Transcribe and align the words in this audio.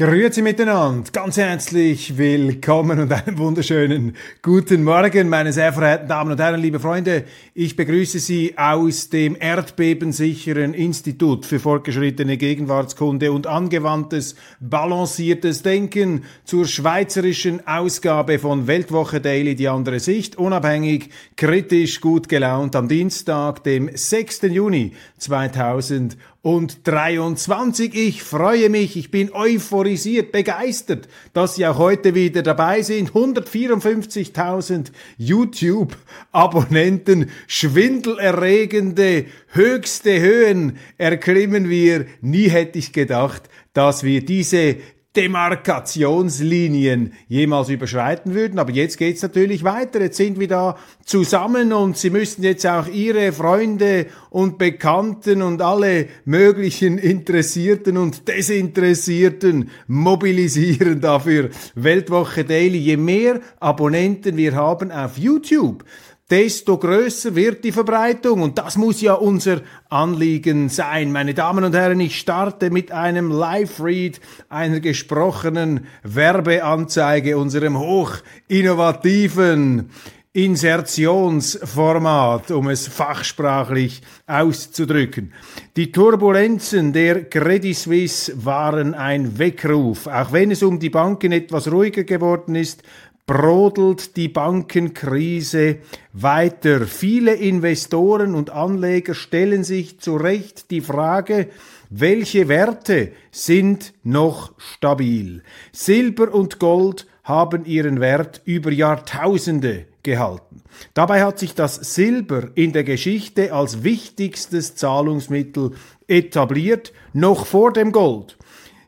Grüezi 0.00 0.40
miteinander, 0.40 1.10
ganz 1.12 1.36
herzlich 1.36 2.16
willkommen 2.16 3.00
und 3.00 3.12
einen 3.12 3.36
wunderschönen 3.36 4.16
guten 4.40 4.82
Morgen, 4.82 5.28
meine 5.28 5.52
sehr 5.52 5.74
verehrten 5.74 6.08
Damen 6.08 6.32
und 6.32 6.40
Herren, 6.40 6.58
liebe 6.58 6.80
Freunde. 6.80 7.24
Ich 7.52 7.76
begrüße 7.76 8.18
Sie 8.18 8.56
aus 8.56 9.10
dem 9.10 9.36
erdbebensicheren 9.38 10.72
Institut 10.72 11.44
für 11.44 11.60
fortgeschrittene 11.60 12.38
Gegenwartskunde 12.38 13.30
und 13.30 13.46
angewandtes, 13.46 14.36
balanciertes 14.58 15.62
Denken 15.62 16.24
zur 16.44 16.64
schweizerischen 16.64 17.66
Ausgabe 17.66 18.38
von 18.38 18.66
Weltwoche 18.66 19.20
Daily, 19.20 19.54
die 19.54 19.68
andere 19.68 20.00
Sicht, 20.00 20.38
unabhängig, 20.38 21.10
kritisch, 21.36 22.00
gut 22.00 22.30
gelaunt 22.30 22.74
am 22.74 22.88
Dienstag, 22.88 23.64
dem 23.64 23.90
6. 23.94 24.40
Juni 24.44 24.94
2000 25.18 26.16
und 26.42 26.86
23. 26.88 27.94
Ich 27.94 28.22
freue 28.22 28.70
mich, 28.70 28.96
ich 28.96 29.10
bin 29.10 29.30
euphorisiert, 29.32 30.32
begeistert, 30.32 31.06
dass 31.32 31.56
Sie 31.56 31.66
auch 31.66 31.78
heute 31.78 32.14
wieder 32.14 32.42
dabei 32.42 32.82
sind. 32.82 33.10
154.000 33.10 34.92
YouTube-Abonnenten, 35.18 37.30
schwindelerregende, 37.46 39.26
höchste 39.48 40.18
Höhen 40.20 40.78
erklimmen 40.96 41.68
wir. 41.68 42.06
Nie 42.22 42.48
hätte 42.48 42.78
ich 42.78 42.94
gedacht, 42.94 43.50
dass 43.74 44.02
wir 44.02 44.24
diese 44.24 44.78
Demarkationslinien 45.16 47.14
jemals 47.26 47.68
überschreiten 47.68 48.34
würden. 48.34 48.60
Aber 48.60 48.70
jetzt 48.70 48.96
geht's 48.96 49.22
natürlich 49.22 49.64
weiter. 49.64 50.00
Jetzt 50.00 50.18
sind 50.18 50.38
wir 50.38 50.46
da 50.46 50.76
zusammen 51.04 51.72
und 51.72 51.96
Sie 51.96 52.10
müssen 52.10 52.44
jetzt 52.44 52.64
auch 52.64 52.86
Ihre 52.86 53.32
Freunde 53.32 54.06
und 54.30 54.58
Bekannten 54.58 55.42
und 55.42 55.62
alle 55.62 56.06
möglichen 56.24 56.98
Interessierten 56.98 57.96
und 57.96 58.28
Desinteressierten 58.28 59.70
mobilisieren 59.88 61.00
dafür. 61.00 61.50
Weltwoche 61.74 62.44
Daily. 62.44 62.78
Je 62.78 62.96
mehr 62.96 63.40
Abonnenten 63.58 64.36
wir 64.36 64.54
haben 64.54 64.92
auf 64.92 65.18
YouTube, 65.18 65.84
desto 66.30 66.78
größer 66.78 67.34
wird 67.34 67.64
die 67.64 67.72
Verbreitung. 67.72 68.42
Und 68.42 68.58
das 68.58 68.76
muss 68.76 69.00
ja 69.00 69.14
unser 69.14 69.62
Anliegen 69.88 70.68
sein. 70.68 71.12
Meine 71.12 71.34
Damen 71.34 71.64
und 71.64 71.74
Herren, 71.74 72.00
ich 72.00 72.18
starte 72.18 72.70
mit 72.70 72.92
einem 72.92 73.30
Live-Read 73.30 74.20
einer 74.48 74.80
gesprochenen 74.80 75.86
Werbeanzeige, 76.04 77.36
unserem 77.36 77.78
hoch 77.78 78.12
innovativen 78.46 79.90
Insertionsformat, 80.32 82.52
um 82.52 82.68
es 82.68 82.86
fachsprachlich 82.86 84.00
auszudrücken. 84.28 85.32
Die 85.76 85.90
Turbulenzen 85.90 86.92
der 86.92 87.24
Credit 87.24 87.76
Suisse 87.76 88.32
waren 88.44 88.94
ein 88.94 89.40
Weckruf. 89.40 90.06
Auch 90.06 90.30
wenn 90.30 90.52
es 90.52 90.62
um 90.62 90.78
die 90.78 90.90
Banken 90.90 91.32
etwas 91.32 91.72
ruhiger 91.72 92.04
geworden 92.04 92.54
ist, 92.54 92.84
brodelt 93.30 94.16
die 94.16 94.26
Bankenkrise 94.26 95.76
weiter. 96.12 96.80
Viele 96.80 97.34
Investoren 97.34 98.34
und 98.34 98.50
Anleger 98.50 99.14
stellen 99.14 99.62
sich 99.62 100.00
zu 100.00 100.16
Recht 100.16 100.72
die 100.72 100.80
Frage, 100.80 101.48
welche 101.90 102.48
Werte 102.48 103.12
sind 103.30 103.94
noch 104.02 104.54
stabil? 104.58 105.44
Silber 105.70 106.34
und 106.34 106.58
Gold 106.58 107.06
haben 107.22 107.66
ihren 107.66 108.00
Wert 108.00 108.42
über 108.46 108.72
Jahrtausende 108.72 109.86
gehalten. 110.02 110.64
Dabei 110.92 111.22
hat 111.22 111.38
sich 111.38 111.54
das 111.54 111.76
Silber 111.76 112.48
in 112.56 112.72
der 112.72 112.82
Geschichte 112.82 113.52
als 113.52 113.84
wichtigstes 113.84 114.74
Zahlungsmittel 114.74 115.70
etabliert, 116.08 116.92
noch 117.12 117.46
vor 117.46 117.72
dem 117.72 117.92
Gold. 117.92 118.36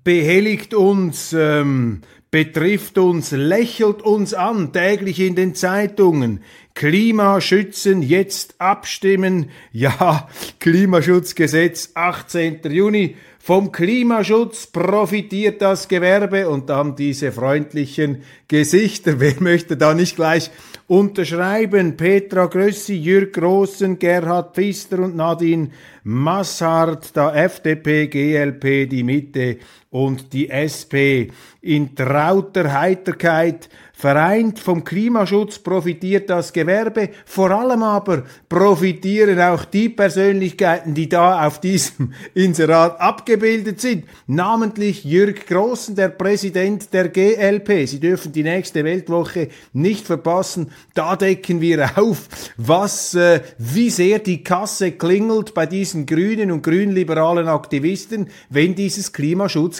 behelligt 0.03 0.73
uns, 0.73 1.33
ähm, 1.33 2.01
betrifft 2.31 2.97
uns, 2.97 3.31
lächelt 3.31 4.01
uns 4.01 4.33
an, 4.33 4.71
täglich 4.73 5.19
in 5.19 5.35
den 5.35 5.53
Zeitungen. 5.53 6.39
Klimaschützen, 6.73 8.01
jetzt 8.01 8.55
abstimmen. 8.59 9.49
Ja, 9.71 10.27
Klimaschutzgesetz, 10.59 11.91
18. 11.93 12.61
Juni. 12.71 13.17
Vom 13.45 13.73
Klimaschutz 13.73 14.67
profitiert 14.67 15.61
das 15.61 15.89
Gewerbe 15.89 16.47
und 16.47 16.69
dann 16.69 16.95
diese 16.95 17.33
freundlichen 17.33 18.23
Gesichter. 18.47 19.15
Wer 19.19 19.33
möchte 19.41 19.75
da 19.75 19.93
nicht 19.93 20.15
gleich 20.15 20.49
unterschreiben? 20.87 21.97
Petra 21.97 22.45
Grössi, 22.45 22.93
Jürg 22.93 23.33
Großen, 23.33 23.99
Gerhard 23.99 24.55
Pfister 24.55 24.99
und 24.99 25.17
Nadine 25.17 25.71
Massart, 26.05 27.17
da 27.17 27.35
FDP, 27.35 28.07
GLP, 28.07 28.89
die 28.89 29.03
Mitte 29.03 29.57
und 29.93 30.33
die 30.33 30.49
SP 30.49 31.29
in 31.61 31.95
trauter 31.95 32.73
Heiterkeit 32.73 33.69
Vereint 33.95 34.59
vom 34.59 34.83
Klimaschutz 34.83 35.59
profitiert 35.59 36.29
das 36.29 36.51
Gewerbe, 36.51 37.11
vor 37.25 37.51
allem 37.51 37.83
aber 37.83 38.23
profitieren 38.49 39.39
auch 39.39 39.63
die 39.63 39.87
Persönlichkeiten, 39.87 40.93
die 40.93 41.07
da 41.07 41.47
auf 41.47 41.61
diesem 41.61 42.11
Inserat 42.33 42.99
abgebildet 42.99 43.79
sind, 43.79 44.03
namentlich 44.27 45.05
Jürg 45.05 45.47
Großen, 45.47 45.95
der 45.95 46.09
Präsident 46.09 46.91
der 46.91 47.07
GLP. 47.07 47.87
Sie 47.87 48.01
dürfen 48.01 48.33
die 48.33 48.43
nächste 48.43 48.83
Weltwoche 48.83 49.47
nicht 49.71 50.05
verpassen. 50.05 50.71
Da 50.95 51.15
decken 51.15 51.61
wir 51.61 51.97
auf, 51.97 52.27
was, 52.57 53.13
äh, 53.13 53.39
wie 53.57 53.89
sehr 53.89 54.19
die 54.19 54.43
Kasse 54.43 54.91
klingelt 54.91 55.53
bei 55.53 55.65
diesen 55.65 56.07
grünen 56.07 56.51
und 56.51 56.63
grünliberalen 56.63 57.47
Aktivisten, 57.47 58.27
wenn 58.49 58.75
dieses 58.75 59.13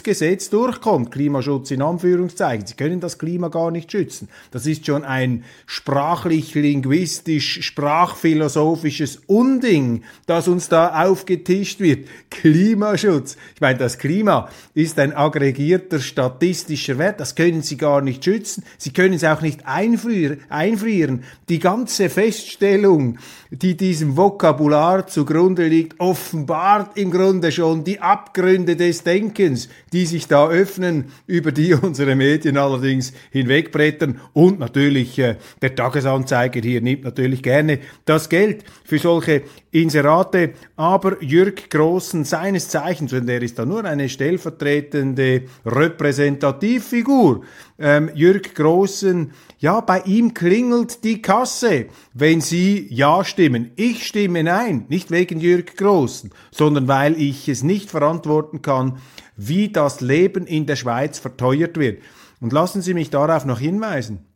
Klimaschutzgesetz 0.04 0.50
durchkommt. 0.50 1.10
Klimaschutz 1.10 1.70
in 1.70 1.82
Anführungszeichen. 1.82 2.66
Sie 2.66 2.74
können 2.74 3.00
das 3.00 3.18
Klima 3.18 3.48
gar 3.48 3.70
nicht 3.70 3.90
schützen. 3.90 4.28
Das 4.50 4.66
ist 4.66 4.86
schon 4.86 5.02
ein 5.04 5.44
sprachlich, 5.66 6.54
linguistisch, 6.54 7.62
sprachphilosophisches 7.62 9.22
Unding, 9.26 10.02
das 10.26 10.46
uns 10.46 10.68
da 10.68 11.04
aufgetischt 11.04 11.80
wird. 11.80 12.06
Klimaschutz. 12.30 13.36
Ich 13.54 13.60
meine, 13.60 13.78
das 13.78 13.98
Klima 13.98 14.48
ist 14.74 14.98
ein 14.98 15.14
aggregierter 15.14 16.00
statistischer 16.00 16.98
Wert. 16.98 17.20
Das 17.20 17.34
können 17.34 17.62
Sie 17.62 17.76
gar 17.76 18.02
nicht 18.02 18.24
schützen. 18.24 18.62
Sie 18.76 18.92
können 18.92 19.14
es 19.14 19.24
auch 19.24 19.40
nicht 19.40 19.66
einfrieren. 19.66 21.24
Die 21.48 21.58
ganze 21.58 22.10
Feststellung, 22.10 23.18
die 23.50 23.76
diesem 23.76 24.16
Vokabular 24.16 25.06
zugrunde 25.06 25.66
liegt, 25.66 25.98
offenbart 25.98 26.98
im 26.98 27.10
Grunde 27.10 27.50
schon 27.52 27.84
die 27.84 28.00
Abgründe 28.00 28.76
des 28.76 29.02
Denkens, 29.02 29.68
die 29.94 30.06
sich 30.06 30.26
da 30.26 30.48
öffnen, 30.48 31.04
über 31.28 31.52
die 31.52 31.72
unsere 31.82 32.16
Medien 32.16 32.56
allerdings 32.56 33.12
hinwegbrettern. 33.30 34.20
Und 34.32 34.58
natürlich 34.58 35.18
äh, 35.20 35.36
der 35.62 35.76
Tagesanzeiger 35.76 36.60
hier 36.60 36.80
nimmt 36.80 37.04
natürlich 37.04 37.44
gerne 37.44 37.78
das 38.04 38.28
Geld 38.28 38.64
für 38.84 38.98
solche 38.98 39.42
Inserate. 39.70 40.54
Aber 40.74 41.22
Jürg 41.22 41.70
Großen, 41.70 42.24
seines 42.24 42.68
Zeichens, 42.68 43.12
und 43.12 43.28
er 43.28 43.40
ist 43.40 43.56
da 43.56 43.64
nur 43.64 43.84
eine 43.84 44.08
stellvertretende 44.08 45.42
Repräsentativfigur, 45.64 47.44
ähm, 47.78 48.10
Jürg 48.14 48.52
Großen, 48.52 49.30
ja, 49.64 49.80
bei 49.80 50.00
ihm 50.00 50.34
klingelt 50.34 51.04
die 51.04 51.22
Kasse, 51.22 51.86
wenn 52.12 52.42
Sie 52.42 52.86
Ja 52.90 53.24
stimmen. 53.24 53.70
Ich 53.76 54.06
stimme 54.06 54.44
Nein, 54.44 54.84
nicht 54.90 55.10
wegen 55.10 55.40
Jürg 55.40 55.78
Großen, 55.78 56.30
sondern 56.50 56.86
weil 56.86 57.18
ich 57.18 57.48
es 57.48 57.62
nicht 57.62 57.90
verantworten 57.90 58.60
kann, 58.60 58.98
wie 59.38 59.70
das 59.70 60.02
Leben 60.02 60.46
in 60.46 60.66
der 60.66 60.76
Schweiz 60.76 61.18
verteuert 61.18 61.78
wird. 61.78 62.02
Und 62.42 62.52
lassen 62.52 62.82
Sie 62.82 62.92
mich 62.92 63.08
darauf 63.08 63.46
noch 63.46 63.58
hinweisen. 63.58 64.26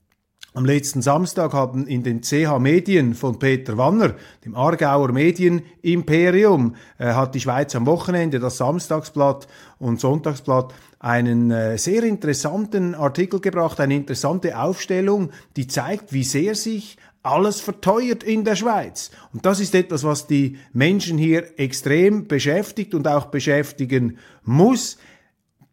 Am 0.55 0.65
letzten 0.65 1.03
Samstag 1.03 1.53
haben 1.53 1.87
in 1.87 2.03
den 2.03 2.23
CH 2.23 2.59
Medien 2.59 3.13
von 3.13 3.39
Peter 3.39 3.77
Wanner, 3.77 4.15
dem 4.47 4.57
Aargauer 4.57 5.13
Medienimperium, 5.13 6.75
äh, 6.97 7.13
hat 7.13 7.35
die 7.35 7.41
Schweiz 7.41 7.75
am 7.77 7.85
Wochenende 7.85 8.41
das 8.41 8.57
Samstagsblatt 8.57 9.47
und 9.79 10.01
Sonntagsblatt 10.01 10.73
einen 11.01 11.51
äh, 11.51 11.79
sehr 11.79 12.03
interessanten 12.03 12.95
Artikel 12.95 13.41
gebracht, 13.41 13.81
eine 13.81 13.95
interessante 13.95 14.59
Aufstellung, 14.59 15.31
die 15.57 15.67
zeigt, 15.67 16.13
wie 16.13 16.25
sehr 16.25 16.55
sich 16.55 16.97
alles 17.23 17.61
verteuert 17.61 18.23
in 18.23 18.45
der 18.45 18.57
Schweiz. 18.57 19.11
Und 19.33 19.45
das 19.45 19.61
ist 19.61 19.75
etwas, 19.75 20.05
was 20.05 20.27
die 20.27 20.59
Menschen 20.73 21.19
hier 21.19 21.59
extrem 21.59 22.27
beschäftigt 22.27 22.95
und 22.95 23.07
auch 23.07 23.27
beschäftigen 23.27 24.19
muss. 24.45 24.99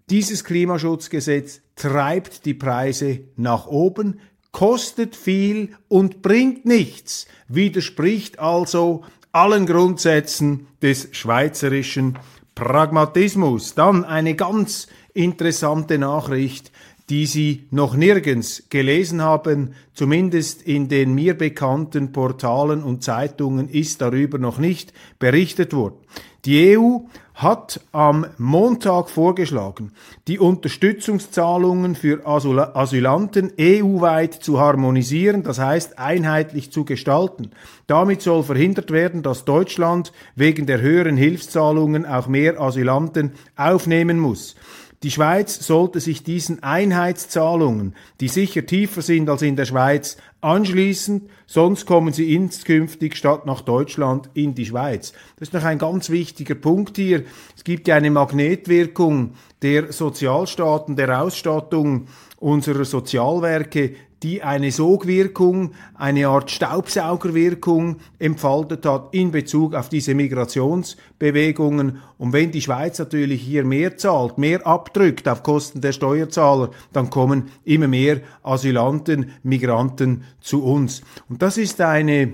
Dieses 0.10 0.44
Klimaschutzgesetz 0.44 1.62
treibt 1.76 2.46
die 2.46 2.54
Preise 2.54 3.22
nach 3.36 3.68
oben, 3.68 4.20
kostet 4.52 5.16
viel 5.16 5.70
und 5.88 6.22
bringt 6.22 6.66
nichts, 6.66 7.28
widerspricht 7.48 8.40
also 8.40 9.04
allen 9.32 9.66
Grundsätzen 9.66 10.68
des 10.82 11.10
schweizerischen 11.12 12.18
Pragmatismus. 12.54 13.76
Dann 13.76 14.06
eine 14.06 14.36
ganz 14.36 14.88
interessante 15.16 15.98
Nachricht, 15.98 16.72
die 17.10 17.26
Sie 17.26 17.68
noch 17.72 17.96
nirgends 17.96 18.64
gelesen 18.70 19.22
haben, 19.22 19.74
zumindest 19.94 20.64
in 20.64 20.90
den 20.90 21.14
mir 21.14 21.36
bekannten 21.36 22.12
Portalen 22.12 22.84
und 22.84 23.04
Zeitungen 23.04 23.70
ist 23.70 24.02
darüber 24.02 24.38
noch 24.38 24.58
nicht 24.58 24.92
berichtet 25.20 25.74
worden. 25.74 25.98
Die 26.46 26.78
EU 26.78 27.00
hat 27.36 27.82
am 27.92 28.26
Montag 28.38 29.10
vorgeschlagen, 29.10 29.92
die 30.28 30.40
Unterstützungszahlungen 30.40 31.96
für 31.96 32.26
Asylanten 32.26 33.52
EU-weit 33.60 34.34
zu 34.34 34.60
harmonisieren, 34.60 35.44
das 35.44 35.60
heißt 35.60 36.00
einheitlich 36.00 36.72
zu 36.72 36.86
gestalten. 36.86 37.52
Damit 37.88 38.22
soll 38.22 38.44
verhindert 38.44 38.92
werden, 38.92 39.22
dass 39.22 39.44
Deutschland 39.44 40.14
wegen 40.36 40.66
der 40.66 40.82
höheren 40.82 41.18
Hilfszahlungen 41.18 42.06
auch 42.06 42.28
mehr 42.28 42.60
Asylanten 42.60 43.34
aufnehmen 43.58 44.18
muss. 44.18 44.56
Die 45.06 45.12
Schweiz 45.12 45.64
sollte 45.64 46.00
sich 46.00 46.24
diesen 46.24 46.64
Einheitszahlungen, 46.64 47.94
die 48.22 48.28
sicher 48.28 48.66
tiefer 48.66 49.04
sind 49.04 49.30
als 49.30 49.44
in 49.44 49.56
der 49.56 49.66
Schweiz, 49.66 50.18
anschließen, 50.42 51.30
sonst 51.46 51.86
kommen 51.86 52.12
sie 52.12 52.34
inskünftig 52.34 53.16
statt 53.16 53.46
nach 53.46 53.62
Deutschland 53.62 54.32
in 54.34 54.56
die 54.56 54.66
Schweiz. 54.66 55.14
Das 55.38 55.50
ist 55.50 55.54
noch 55.54 55.64
ein 55.64 55.78
ganz 55.78 56.10
wichtiger 56.10 56.56
Punkt 56.56 56.96
hier. 56.96 57.24
Es 57.56 57.64
gibt 57.64 57.88
ja 57.88 57.98
eine 57.98 58.10
Magnetwirkung 58.10 59.36
der 59.62 59.94
Sozialstaaten, 59.94 60.96
der 60.96 61.22
Ausstattung 61.22 62.08
unserer 62.38 62.86
Sozialwerke, 62.86 63.96
die 64.24 64.42
eine 64.42 64.72
Sogwirkung, 64.72 65.74
eine 65.94 66.28
Art 66.28 66.50
Staubsaugerwirkung 66.50 67.98
entfaltet 68.18 68.86
hat 68.86 69.10
in 69.14 69.32
Bezug 69.32 69.76
auf 69.76 69.90
diese 69.90 70.16
Migrationsbewegungen. 70.16 72.02
Und 72.18 72.34
wenn 72.34 72.52
die 72.52 72.62
Schweiz 72.62 72.98
natürlich 72.98 73.42
hier 73.42 73.64
mehr 73.64 73.98
zahlt, 73.98 74.38
mehr 74.38 74.66
abdrückt 74.66 75.28
auf 75.28 75.44
Kosten 75.44 75.82
der 75.82 75.92
Steuerzahler, 75.92 76.72
dann 76.92 77.10
kommen 77.10 77.52
immer 77.66 77.88
mehr 77.88 78.22
Asylanten, 78.42 79.32
Migranten 79.44 80.24
zu 80.40 80.64
uns. 80.64 81.04
Und 81.30 81.42
das 81.42 81.58
ist 81.58 81.80
eine 81.82 82.34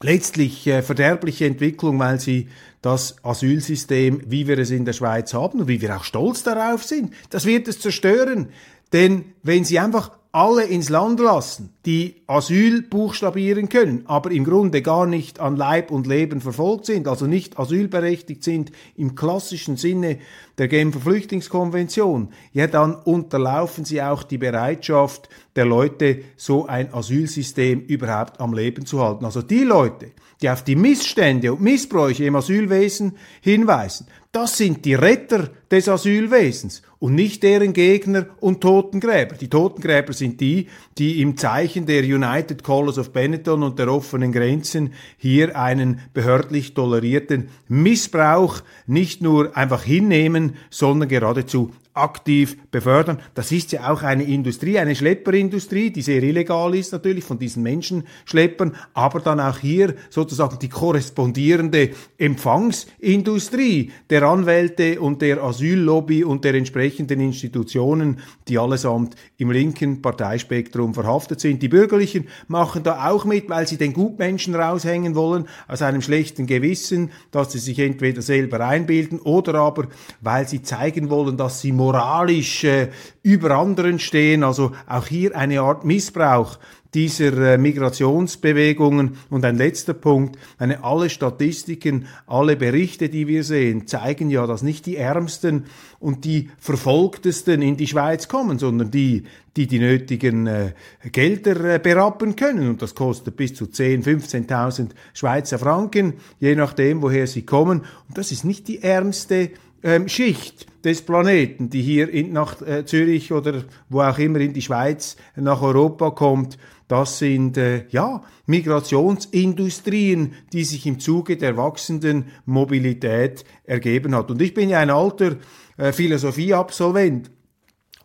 letztlich 0.00 0.66
äh, 0.66 0.82
verderbliche 0.82 1.46
Entwicklung, 1.46 1.98
weil 1.98 2.20
sie 2.20 2.48
das 2.82 3.16
Asylsystem, 3.24 4.22
wie 4.26 4.46
wir 4.46 4.58
es 4.58 4.70
in 4.70 4.84
der 4.84 4.92
Schweiz 4.92 5.34
haben 5.34 5.60
und 5.60 5.68
wie 5.68 5.80
wir 5.80 5.96
auch 5.96 6.04
stolz 6.04 6.44
darauf 6.44 6.84
sind, 6.84 7.12
das 7.30 7.44
wird 7.44 7.66
es 7.66 7.80
zerstören. 7.80 8.50
Denn 8.92 9.24
wenn 9.42 9.64
sie 9.64 9.78
einfach 9.78 10.12
alle 10.32 10.64
ins 10.64 10.88
Land 10.88 11.20
lassen, 11.20 11.74
die 11.86 12.22
Asyl 12.26 12.82
buchstabieren 12.82 13.68
können, 13.68 14.04
aber 14.06 14.30
im 14.30 14.44
Grunde 14.44 14.82
gar 14.82 15.06
nicht 15.06 15.40
an 15.40 15.56
Leib 15.56 15.90
und 15.90 16.06
Leben 16.06 16.40
verfolgt 16.40 16.86
sind, 16.86 17.08
also 17.08 17.26
nicht 17.26 17.58
asylberechtigt 17.58 18.44
sind 18.44 18.70
im 18.94 19.14
klassischen 19.14 19.76
Sinne 19.76 20.18
der 20.58 20.68
Genfer 20.68 21.00
Flüchtlingskonvention, 21.00 22.30
ja 22.52 22.66
dann 22.66 22.94
unterlaufen 22.94 23.84
sie 23.84 24.02
auch 24.02 24.22
die 24.22 24.38
Bereitschaft 24.38 25.28
der 25.56 25.64
Leute, 25.64 26.20
so 26.36 26.66
ein 26.66 26.92
Asylsystem 26.92 27.80
überhaupt 27.80 28.40
am 28.40 28.52
Leben 28.52 28.86
zu 28.86 29.00
halten. 29.00 29.24
Also 29.24 29.42
die 29.42 29.64
Leute, 29.64 30.12
die 30.42 30.50
auf 30.50 30.62
die 30.62 30.76
Missstände 30.76 31.52
und 31.52 31.60
Missbräuche 31.60 32.24
im 32.24 32.36
Asylwesen 32.36 33.16
hinweisen, 33.40 34.06
das 34.30 34.58
sind 34.58 34.84
die 34.84 34.94
Retter 34.94 35.50
des 35.70 35.88
Asylwesens 35.88 36.82
und 36.98 37.14
nicht 37.14 37.42
deren 37.42 37.72
Gegner 37.72 38.26
und 38.40 38.60
Totengräber. 38.60 39.36
Die 39.36 39.48
Totengräber 39.48 40.12
sind 40.12 40.40
die, 40.40 40.68
die 40.98 41.22
im 41.22 41.36
Zeichen 41.36 41.86
der 41.86 42.02
United 42.02 42.62
Colors 42.62 42.98
of 42.98 43.12
Benetton 43.12 43.62
und 43.62 43.78
der 43.78 43.92
offenen 43.92 44.30
Grenzen 44.30 44.92
hier 45.16 45.56
einen 45.58 46.00
behördlich 46.12 46.74
tolerierten 46.74 47.48
Missbrauch 47.68 48.60
nicht 48.86 49.22
nur 49.22 49.56
einfach 49.56 49.82
hinnehmen, 49.82 50.47
sondern 50.70 51.08
geradezu 51.08 51.72
aktiv 51.98 52.56
befördern. 52.70 53.20
Das 53.34 53.52
ist 53.52 53.72
ja 53.72 53.90
auch 53.90 54.02
eine 54.02 54.24
Industrie, 54.24 54.78
eine 54.78 54.94
Schlepperindustrie, 54.94 55.90
die 55.90 56.02
sehr 56.02 56.22
illegal 56.22 56.74
ist 56.74 56.92
natürlich 56.92 57.24
von 57.24 57.38
diesen 57.38 57.62
Menschenschleppern, 57.62 58.76
aber 58.94 59.20
dann 59.20 59.40
auch 59.40 59.58
hier 59.58 59.94
sozusagen 60.10 60.58
die 60.58 60.68
korrespondierende 60.68 61.90
Empfangsindustrie 62.18 63.92
der 64.10 64.22
Anwälte 64.22 65.00
und 65.00 65.22
der 65.22 65.42
Asyllobby 65.42 66.24
und 66.24 66.44
der 66.44 66.54
entsprechenden 66.54 67.20
Institutionen, 67.20 68.20
die 68.48 68.58
allesamt 68.58 69.16
im 69.36 69.50
linken 69.50 70.02
Parteispektrum 70.02 70.94
verhaftet 70.94 71.40
sind. 71.40 71.62
Die 71.62 71.68
Bürgerlichen 71.68 72.28
machen 72.46 72.82
da 72.82 73.08
auch 73.10 73.24
mit, 73.24 73.48
weil 73.48 73.66
sie 73.66 73.76
den 73.76 73.92
Gutmenschen 73.92 74.54
raushängen 74.54 75.14
wollen, 75.14 75.46
aus 75.66 75.82
einem 75.82 76.02
schlechten 76.02 76.46
Gewissen, 76.46 77.10
dass 77.30 77.52
sie 77.52 77.58
sich 77.58 77.78
entweder 77.78 78.22
selber 78.22 78.60
einbilden 78.60 79.18
oder 79.20 79.54
aber, 79.54 79.88
weil 80.20 80.48
sie 80.48 80.62
zeigen 80.62 81.10
wollen, 81.10 81.36
dass 81.36 81.60
sie 81.60 81.72
moralisch 81.88 82.64
äh, 82.64 82.88
über 83.22 83.52
anderen 83.52 83.98
stehen. 83.98 84.44
Also 84.44 84.72
auch 84.86 85.06
hier 85.06 85.34
eine 85.34 85.62
Art 85.62 85.84
Missbrauch 85.84 86.58
dieser 86.94 87.54
äh, 87.54 87.58
Migrationsbewegungen. 87.58 89.16
Und 89.30 89.44
ein 89.44 89.56
letzter 89.56 89.94
Punkt, 89.94 90.36
eine, 90.58 90.84
alle 90.84 91.08
Statistiken, 91.08 92.06
alle 92.26 92.56
Berichte, 92.56 93.08
die 93.08 93.26
wir 93.26 93.42
sehen, 93.42 93.86
zeigen 93.86 94.28
ja, 94.28 94.46
dass 94.46 94.62
nicht 94.62 94.84
die 94.84 94.96
Ärmsten 94.96 95.64
und 95.98 96.26
die 96.26 96.50
Verfolgtesten 96.58 97.62
in 97.62 97.76
die 97.76 97.86
Schweiz 97.86 98.28
kommen, 98.28 98.58
sondern 98.58 98.90
die, 98.90 99.24
die 99.56 99.66
die 99.66 99.78
nötigen 99.78 100.46
äh, 100.46 100.72
Gelder 101.10 101.74
äh, 101.74 101.78
berappen 101.78 102.36
können. 102.36 102.68
Und 102.68 102.82
das 102.82 102.94
kostet 102.94 103.36
bis 103.36 103.54
zu 103.54 103.64
10.000, 103.64 104.46
15.000 104.46 104.90
Schweizer 105.14 105.58
Franken, 105.58 106.14
je 106.38 106.54
nachdem, 106.54 107.00
woher 107.00 107.26
sie 107.26 107.46
kommen. 107.46 107.80
Und 108.08 108.18
das 108.18 108.30
ist 108.30 108.44
nicht 108.44 108.68
die 108.68 108.82
ärmste 108.82 109.50
ähm, 109.82 110.08
Schicht 110.08 110.66
des 110.84 111.02
Planeten, 111.02 111.70
die 111.70 111.82
hier 111.82 112.08
in, 112.08 112.32
nach 112.32 112.60
äh, 112.62 112.84
Zürich 112.84 113.32
oder 113.32 113.64
wo 113.88 114.00
auch 114.00 114.18
immer 114.18 114.40
in 114.40 114.52
die 114.52 114.62
Schweiz, 114.62 115.16
nach 115.36 115.62
Europa 115.62 116.10
kommt. 116.10 116.58
Das 116.88 117.18
sind 117.18 117.56
äh, 117.58 117.86
ja 117.90 118.22
Migrationsindustrien, 118.46 120.34
die 120.52 120.64
sich 120.64 120.86
im 120.86 120.98
Zuge 120.98 121.36
der 121.36 121.56
wachsenden 121.56 122.26
Mobilität 122.46 123.44
ergeben 123.64 124.14
hat. 124.14 124.30
Und 124.30 124.40
ich 124.40 124.54
bin 124.54 124.70
ja 124.70 124.78
ein 124.78 124.90
alter 124.90 125.36
äh, 125.76 125.92
Philosophieabsolvent. 125.92 127.30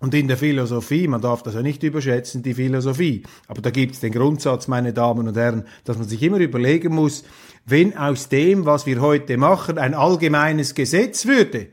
Und 0.03 0.13
in 0.13 0.27
der 0.27 0.35
Philosophie, 0.35 1.07
man 1.07 1.21
darf 1.21 1.43
das 1.43 1.53
ja 1.53 1.61
nicht 1.61 1.81
überschätzen, 1.81 2.43
die 2.43 2.55
Philosophie, 2.55 3.23
aber 3.47 3.61
da 3.61 3.69
gibt 3.69 3.93
es 3.93 4.01
den 4.01 4.11
Grundsatz, 4.11 4.67
meine 4.67 4.91
Damen 4.91 5.29
und 5.29 5.37
Herren, 5.37 5.63
dass 5.85 5.97
man 5.97 6.09
sich 6.09 6.21
immer 6.21 6.39
überlegen 6.39 6.93
muss, 6.93 7.23
wenn 7.65 7.95
aus 7.95 8.27
dem, 8.27 8.65
was 8.65 8.85
wir 8.85 8.99
heute 8.99 9.37
machen, 9.37 9.77
ein 9.77 9.93
allgemeines 9.93 10.75
Gesetz 10.75 11.25
würde, 11.25 11.67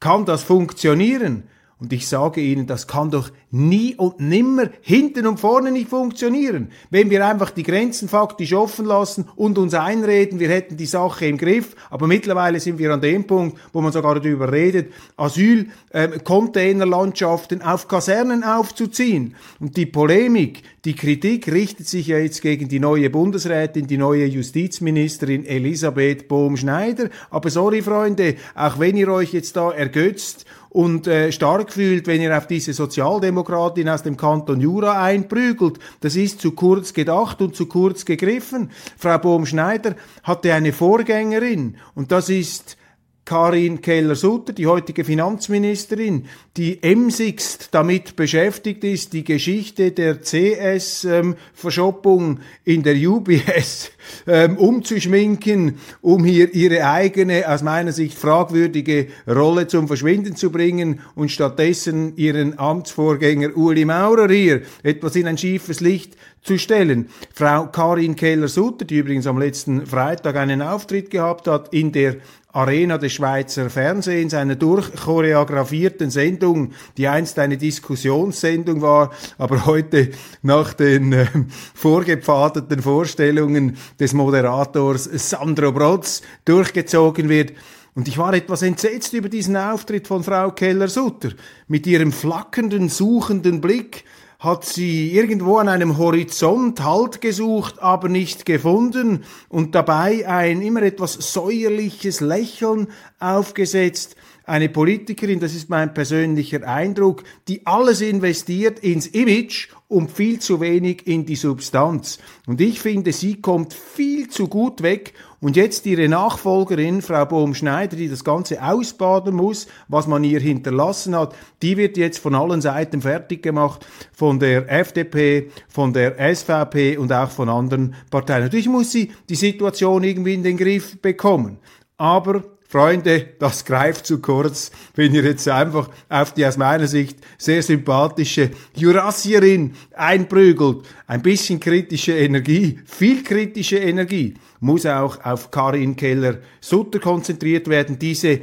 kann 0.00 0.24
das 0.24 0.42
funktionieren? 0.42 1.42
Und 1.84 1.92
ich 1.92 2.08
sage 2.08 2.40
Ihnen, 2.40 2.66
das 2.66 2.86
kann 2.86 3.10
doch 3.10 3.30
nie 3.50 3.94
und 3.94 4.18
nimmer 4.18 4.70
hinten 4.80 5.26
und 5.26 5.38
vorne 5.38 5.70
nicht 5.70 5.90
funktionieren. 5.90 6.70
Wenn 6.88 7.10
wir 7.10 7.26
einfach 7.26 7.50
die 7.50 7.62
Grenzen 7.62 8.08
faktisch 8.08 8.54
offen 8.54 8.86
lassen 8.86 9.26
und 9.36 9.58
uns 9.58 9.74
einreden, 9.74 10.40
wir 10.40 10.48
hätten 10.48 10.78
die 10.78 10.86
Sache 10.86 11.26
im 11.26 11.36
Griff, 11.36 11.76
aber 11.90 12.06
mittlerweile 12.06 12.58
sind 12.58 12.78
wir 12.78 12.90
an 12.90 13.02
dem 13.02 13.26
Punkt, 13.26 13.58
wo 13.74 13.82
man 13.82 13.92
sogar 13.92 14.14
darüber 14.14 14.50
redet, 14.50 14.94
Asylcontainerlandschaften 15.18 17.60
ähm, 17.60 17.66
auf 17.66 17.86
Kasernen 17.86 18.44
aufzuziehen. 18.44 19.34
Und 19.60 19.76
die 19.76 19.84
Polemik, 19.84 20.62
die 20.86 20.94
Kritik 20.94 21.52
richtet 21.52 21.86
sich 21.86 22.06
ja 22.06 22.16
jetzt 22.16 22.40
gegen 22.40 22.70
die 22.70 22.80
neue 22.80 23.10
Bundesrätin, 23.10 23.86
die 23.86 23.98
neue 23.98 24.24
Justizministerin 24.24 25.44
Elisabeth 25.44 26.28
Bohm-Schneider. 26.28 27.10
Aber 27.28 27.50
sorry, 27.50 27.82
Freunde, 27.82 28.36
auch 28.54 28.78
wenn 28.78 28.96
ihr 28.96 29.08
euch 29.08 29.34
jetzt 29.34 29.58
da 29.58 29.70
ergötzt 29.70 30.46
und 30.74 31.06
äh, 31.06 31.30
stark 31.30 31.72
fühlt, 31.72 32.08
wenn 32.08 32.20
ihr 32.20 32.36
auf 32.36 32.48
diese 32.48 32.72
Sozialdemokratin 32.72 33.88
aus 33.88 34.02
dem 34.02 34.16
Kanton 34.16 34.60
Jura 34.60 35.00
einprügelt. 35.00 35.78
Das 36.00 36.16
ist 36.16 36.40
zu 36.40 36.50
kurz 36.50 36.92
gedacht 36.92 37.40
und 37.40 37.54
zu 37.54 37.66
kurz 37.66 38.04
gegriffen. 38.04 38.72
Frau 38.98 39.16
Bohm-Schneider 39.18 39.94
hatte 40.24 40.52
eine 40.52 40.72
Vorgängerin 40.72 41.76
und 41.94 42.10
das 42.10 42.28
ist 42.28 42.76
Karin 43.24 43.80
Keller-Sutter, 43.80 44.52
die 44.52 44.66
heutige 44.66 45.02
Finanzministerin, 45.02 46.26
die 46.58 46.82
emsigst 46.82 47.68
damit 47.72 48.16
beschäftigt 48.16 48.84
ist, 48.84 49.14
die 49.14 49.24
Geschichte 49.24 49.92
der 49.92 50.20
CS-Verschoppung 50.20 52.36
ähm, 52.36 52.40
in 52.64 52.82
der 52.82 52.96
UBS 52.96 53.92
ähm, 54.26 54.58
umzuschminken, 54.58 55.78
um 56.02 56.22
hier 56.24 56.54
ihre 56.54 56.86
eigene, 56.86 57.48
aus 57.48 57.62
meiner 57.62 57.92
Sicht 57.92 58.18
fragwürdige 58.18 59.06
Rolle 59.26 59.68
zum 59.68 59.88
Verschwinden 59.88 60.36
zu 60.36 60.50
bringen 60.50 61.00
und 61.14 61.30
stattdessen 61.30 62.14
ihren 62.16 62.58
Amtsvorgänger 62.58 63.56
Uli 63.56 63.86
Maurer 63.86 64.30
hier 64.30 64.60
etwas 64.82 65.16
in 65.16 65.26
ein 65.26 65.38
schiefes 65.38 65.80
Licht 65.80 66.18
zu 66.44 66.58
stellen. 66.58 67.08
Frau 67.32 67.66
Karin 67.66 68.14
Keller-Sutter, 68.14 68.84
die 68.84 68.98
übrigens 68.98 69.26
am 69.26 69.38
letzten 69.38 69.86
Freitag 69.86 70.36
einen 70.36 70.62
Auftritt 70.62 71.10
gehabt 71.10 71.48
hat 71.48 71.72
in 71.72 71.90
der 71.90 72.16
Arena 72.52 72.98
des 72.98 73.14
Schweizer 73.14 73.68
Fernsehens, 73.68 74.32
einer 74.32 74.54
durchchoreografierten 74.54 76.10
Sendung, 76.10 76.70
die 76.96 77.08
einst 77.08 77.36
eine 77.40 77.56
Diskussionssendung 77.56 78.80
war, 78.80 79.10
aber 79.38 79.66
heute 79.66 80.10
nach 80.42 80.72
den 80.72 81.12
äh, 81.12 81.26
vorgepfadeten 81.74 82.80
Vorstellungen 82.80 83.76
des 83.98 84.12
Moderators 84.12 85.04
Sandro 85.04 85.72
Brotz 85.72 86.22
durchgezogen 86.44 87.28
wird. 87.28 87.54
Und 87.96 88.06
ich 88.06 88.18
war 88.18 88.34
etwas 88.34 88.62
entsetzt 88.62 89.14
über 89.14 89.28
diesen 89.28 89.56
Auftritt 89.56 90.06
von 90.06 90.22
Frau 90.22 90.50
Keller-Sutter. 90.50 91.30
Mit 91.66 91.86
ihrem 91.86 92.12
flackernden, 92.12 92.88
suchenden 92.88 93.60
Blick 93.60 94.04
hat 94.44 94.64
sie 94.64 95.10
irgendwo 95.12 95.56
an 95.56 95.68
einem 95.68 95.96
Horizont 95.96 96.84
Halt 96.84 97.20
gesucht, 97.20 97.80
aber 97.80 98.08
nicht 98.08 98.44
gefunden 98.44 99.24
und 99.48 99.74
dabei 99.74 100.28
ein 100.28 100.60
immer 100.60 100.82
etwas 100.82 101.14
säuerliches 101.14 102.20
Lächeln 102.20 102.88
aufgesetzt. 103.18 104.16
Eine 104.46 104.68
Politikerin, 104.68 105.40
das 105.40 105.54
ist 105.54 105.70
mein 105.70 105.94
persönlicher 105.94 106.68
Eindruck, 106.68 107.24
die 107.48 107.66
alles 107.66 108.02
investiert 108.02 108.78
ins 108.78 109.06
Image 109.06 109.70
und 109.88 110.10
viel 110.10 110.38
zu 110.38 110.60
wenig 110.60 111.06
in 111.06 111.24
die 111.24 111.36
Substanz. 111.36 112.18
Und 112.46 112.60
ich 112.60 112.78
finde, 112.78 113.14
sie 113.14 113.40
kommt 113.40 113.72
viel 113.72 114.28
zu 114.28 114.48
gut 114.48 114.82
weg 114.82 115.14
und 115.40 115.56
jetzt 115.56 115.86
ihre 115.86 116.10
Nachfolgerin, 116.10 117.00
Frau 117.00 117.24
Bohm-Schneider, 117.24 117.96
die 117.96 118.10
das 118.10 118.22
Ganze 118.22 118.62
ausbaden 118.62 119.34
muss, 119.34 119.66
was 119.88 120.06
man 120.06 120.22
ihr 120.24 120.40
hinterlassen 120.40 121.16
hat, 121.16 121.34
die 121.62 121.78
wird 121.78 121.96
jetzt 121.96 122.18
von 122.18 122.34
allen 122.34 122.60
Seiten 122.60 123.00
fertig 123.00 123.42
gemacht, 123.42 123.86
von 124.12 124.40
der 124.40 124.70
FDP, 124.70 125.50
von 125.68 125.94
der 125.94 126.16
SVP 126.34 126.98
und 126.98 127.10
auch 127.14 127.30
von 127.30 127.48
anderen 127.48 127.94
Parteien. 128.10 128.42
Natürlich 128.42 128.68
muss 128.68 128.92
sie 128.92 129.10
die 129.30 129.36
Situation 129.36 130.04
irgendwie 130.04 130.34
in 130.34 130.42
den 130.42 130.58
Griff 130.58 131.00
bekommen. 131.00 131.56
Aber 131.96 132.42
Freunde, 132.74 133.28
das 133.38 133.64
greift 133.64 134.04
zu 134.04 134.20
kurz, 134.20 134.72
wenn 134.96 135.14
ihr 135.14 135.22
jetzt 135.22 135.46
einfach 135.48 135.88
auf 136.08 136.34
die 136.34 136.44
aus 136.44 136.56
meiner 136.56 136.88
Sicht 136.88 137.18
sehr 137.38 137.62
sympathische 137.62 138.50
Jurassierin 138.74 139.76
einprügelt. 139.92 140.78
Ein 141.06 141.22
bisschen 141.22 141.60
kritische 141.60 142.14
Energie, 142.14 142.80
viel 142.84 143.22
kritische 143.22 143.76
Energie 143.76 144.34
muss 144.58 144.86
auch 144.86 145.24
auf 145.24 145.52
Karin 145.52 145.94
Keller-Sutter 145.94 146.98
konzentriert 146.98 147.68
werden. 147.68 147.96
Diese 147.96 148.40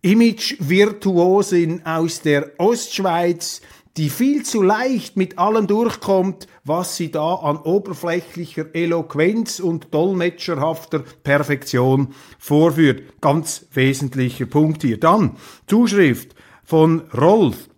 Image-Virtuosin 0.00 1.84
aus 1.84 2.22
der 2.22 2.52
Ostschweiz, 2.56 3.60
die 3.96 4.10
viel 4.10 4.42
zu 4.44 4.62
leicht 4.62 5.16
mit 5.16 5.38
allem 5.38 5.66
durchkommt, 5.66 6.46
was 6.64 6.96
sie 6.96 7.10
da 7.10 7.34
an 7.34 7.56
oberflächlicher 7.56 8.74
Eloquenz 8.74 9.58
und 9.60 9.92
dolmetscherhafter 9.94 11.02
Perfektion 11.24 12.08
vorführt. 12.38 13.20
Ganz 13.20 13.66
wesentlicher 13.72 14.46
Punkt 14.46 14.82
hier. 14.82 15.00
Dann 15.00 15.36
Zuschrift 15.66 16.34
von 16.64 17.02
Rolf 17.16 17.68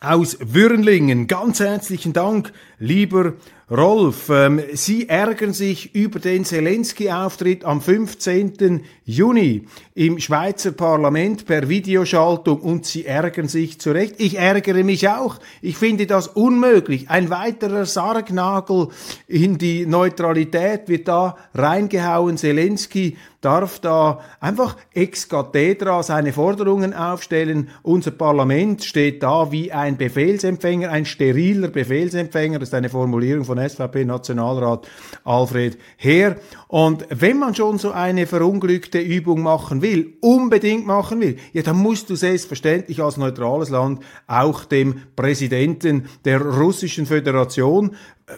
aus 0.00 0.38
Würnlingen. 0.40 1.26
Ganz 1.26 1.60
herzlichen 1.60 2.12
Dank, 2.12 2.52
lieber 2.78 3.34
Rolf, 3.70 4.30
ähm, 4.30 4.60
Sie 4.72 5.08
ärgern 5.08 5.52
sich 5.52 5.94
über 5.94 6.18
den 6.18 6.44
Zelensky-Auftritt 6.44 7.64
am 7.64 7.80
15. 7.80 8.82
Juni 9.04 9.66
im 9.94 10.18
Schweizer 10.18 10.72
Parlament 10.72 11.46
per 11.46 11.68
Videoschaltung 11.68 12.60
und 12.62 12.84
Sie 12.84 13.06
ärgern 13.06 13.46
sich 13.46 13.80
zu 13.80 13.92
Recht. 13.92 14.16
Ich 14.18 14.38
ärgere 14.38 14.82
mich 14.82 15.08
auch. 15.08 15.38
Ich 15.62 15.76
finde 15.76 16.08
das 16.08 16.26
unmöglich. 16.26 17.10
Ein 17.10 17.30
weiterer 17.30 17.86
Sargnagel 17.86 18.88
in 19.28 19.56
die 19.56 19.86
Neutralität 19.86 20.88
wird 20.88 21.06
da 21.06 21.36
reingehauen. 21.54 22.38
Zelensky 22.38 23.16
darf 23.40 23.78
da 23.78 24.20
einfach 24.40 24.76
ex 24.92 25.28
cathedra 25.28 26.02
seine 26.02 26.32
Forderungen 26.32 26.92
aufstellen. 26.92 27.70
Unser 27.82 28.10
Parlament 28.10 28.84
steht 28.84 29.22
da 29.22 29.50
wie 29.50 29.72
ein 29.72 29.96
Befehlsempfänger, 29.96 30.90
ein 30.90 31.06
steriler 31.06 31.68
Befehlsempfänger. 31.68 32.58
Das 32.58 32.70
ist 32.70 32.74
eine 32.74 32.90
Formulierung 32.90 33.44
von 33.44 33.58
SVP-Nationalrat 33.68 34.88
Alfred 35.24 35.78
Heer. 35.96 36.36
Und 36.68 37.06
wenn 37.10 37.38
man 37.38 37.54
schon 37.54 37.78
so 37.78 37.92
eine 37.92 38.26
verunglückte 38.26 39.00
Übung 39.00 39.42
machen 39.42 39.82
will, 39.82 40.16
unbedingt 40.20 40.86
machen 40.86 41.20
will, 41.20 41.36
ja, 41.52 41.62
dann 41.62 41.76
musst 41.76 42.10
du 42.10 42.16
selbstverständlich 42.16 43.02
als 43.02 43.16
neutrales 43.16 43.70
Land 43.70 44.02
auch 44.26 44.64
dem 44.64 45.02
Präsidenten 45.16 46.08
der 46.24 46.40
Russischen 46.40 47.06
Föderation, 47.06 47.96
äh, 48.26 48.32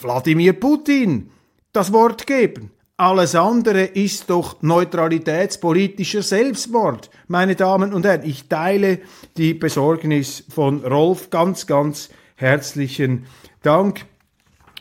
Wladimir 0.00 0.52
Putin, 0.54 1.30
das 1.72 1.92
Wort 1.92 2.26
geben. 2.26 2.70
Alles 2.98 3.34
andere 3.34 3.82
ist 3.82 4.30
doch 4.30 4.62
neutralitätspolitischer 4.62 6.22
Selbstmord. 6.22 7.10
Meine 7.28 7.54
Damen 7.54 7.92
und 7.92 8.06
Herren, 8.06 8.26
ich 8.26 8.48
teile 8.48 9.00
die 9.36 9.52
Besorgnis 9.52 10.44
von 10.48 10.82
Rolf. 10.82 11.28
Ganz, 11.28 11.66
ganz 11.66 12.08
herzlichen 12.36 13.26
Dank. 13.62 14.06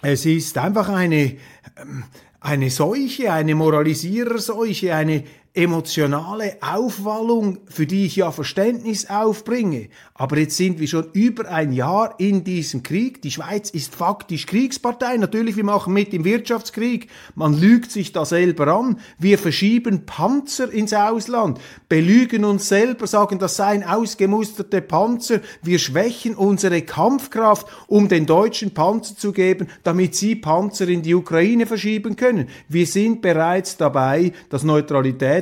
Es 0.07 0.23
ist 0.27 0.55
einfach 0.59 0.89
eine, 0.89 1.35
ähm, 1.81 2.03
eine 2.39 2.69
Seuche, 2.69 3.33
eine 3.33 3.55
Moralisiererseuche, 3.55 4.93
eine 4.93 5.23
emotionale 5.55 6.57
Aufwallung, 6.61 7.59
für 7.65 7.87
die 7.87 8.05
ich 8.05 8.17
ja 8.17 8.31
Verständnis 8.31 9.09
aufbringe. 9.09 9.89
Aber 10.13 10.37
jetzt 10.37 10.57
sind 10.57 10.79
wir 10.79 10.87
schon 10.87 11.07
über 11.13 11.49
ein 11.49 11.71
Jahr 11.71 12.15
in 12.19 12.43
diesem 12.43 12.83
Krieg. 12.83 13.21
Die 13.21 13.31
Schweiz 13.31 13.69
ist 13.69 13.95
faktisch 13.95 14.45
Kriegspartei. 14.45 15.17
Natürlich, 15.17 15.55
wir 15.55 15.63
machen 15.63 15.93
mit 15.93 16.13
im 16.13 16.25
Wirtschaftskrieg. 16.25 17.09
Man 17.35 17.59
lügt 17.59 17.91
sich 17.91 18.11
da 18.11 18.25
selber 18.25 18.67
an. 18.67 18.99
Wir 19.17 19.37
verschieben 19.37 20.05
Panzer 20.05 20.71
ins 20.71 20.93
Ausland, 20.93 21.59
belügen 21.89 22.45
uns 22.45 22.67
selber, 22.67 23.07
sagen, 23.07 23.39
das 23.39 23.55
seien 23.55 23.83
ausgemusterte 23.83 24.81
Panzer. 24.81 25.39
Wir 25.63 25.79
schwächen 25.79 26.35
unsere 26.35 26.81
Kampfkraft, 26.81 27.67
um 27.87 28.07
den 28.07 28.25
Deutschen 28.25 28.73
Panzer 28.73 29.17
zu 29.17 29.31
geben, 29.31 29.67
damit 29.83 30.15
sie 30.15 30.35
Panzer 30.35 30.87
in 30.87 31.01
die 31.01 31.15
Ukraine 31.15 31.65
verschieben 31.65 32.15
können. 32.15 32.49
Wir 32.67 32.85
sind 32.85 33.21
bereits 33.21 33.77
dabei, 33.77 34.33
das 34.49 34.63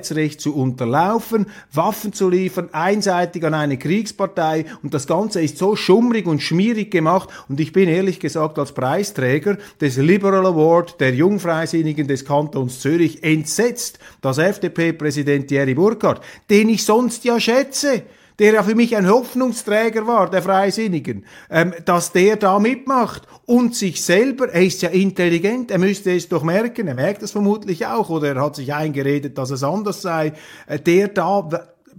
Neutralitätsrecht 0.03 0.41
zu 0.41 0.55
unterlaufen, 0.55 1.47
Waffen 1.71 2.13
zu 2.13 2.29
liefern, 2.29 2.69
einseitig 2.71 3.43
an 3.43 3.53
eine 3.53 3.77
Kriegspartei. 3.77 4.65
Und 4.81 4.93
das 4.93 5.07
Ganze 5.07 5.41
ist 5.41 5.57
so 5.57 5.75
schummrig 5.75 6.27
und 6.27 6.41
schmierig 6.41 6.91
gemacht. 6.91 7.29
Und 7.49 7.59
ich 7.59 7.71
bin 7.71 7.89
ehrlich 7.89 8.19
gesagt 8.19 8.59
als 8.59 8.73
Preisträger 8.73 9.57
des 9.79 9.97
Liberal 9.97 10.45
Award 10.45 10.99
der 10.99 11.13
Jungfreisinnigen 11.13 12.07
des 12.07 12.25
Kantons 12.25 12.81
Zürich 12.81 13.23
entsetzt, 13.23 13.99
dass 14.21 14.37
FDP-Präsident 14.37 15.47
Thierry 15.47 15.73
Burkhardt, 15.73 16.21
den 16.49 16.69
ich 16.69 16.83
sonst 16.83 17.23
ja 17.23 17.39
schätze, 17.39 18.03
der 18.39 18.53
ja 18.53 18.63
für 18.63 18.75
mich 18.75 18.95
ein 18.95 19.09
Hoffnungsträger 19.09 20.07
war, 20.07 20.29
der 20.29 20.41
Freisinnigen, 20.41 21.25
ähm, 21.49 21.73
dass 21.85 22.11
der 22.11 22.37
da 22.37 22.59
mitmacht 22.59 23.27
und 23.45 23.75
sich 23.75 24.03
selber, 24.03 24.49
er 24.49 24.63
ist 24.63 24.81
ja 24.81 24.89
intelligent, 24.89 25.71
er 25.71 25.79
müsste 25.79 26.15
es 26.15 26.29
doch 26.29 26.43
merken, 26.43 26.87
er 26.87 26.95
merkt 26.95 27.23
es 27.23 27.31
vermutlich 27.31 27.85
auch, 27.85 28.09
oder 28.09 28.35
er 28.35 28.41
hat 28.41 28.55
sich 28.55 28.73
eingeredet, 28.73 29.37
dass 29.37 29.51
es 29.51 29.63
anders 29.63 30.01
sei, 30.01 30.33
äh, 30.67 30.79
der 30.79 31.09
da 31.09 31.47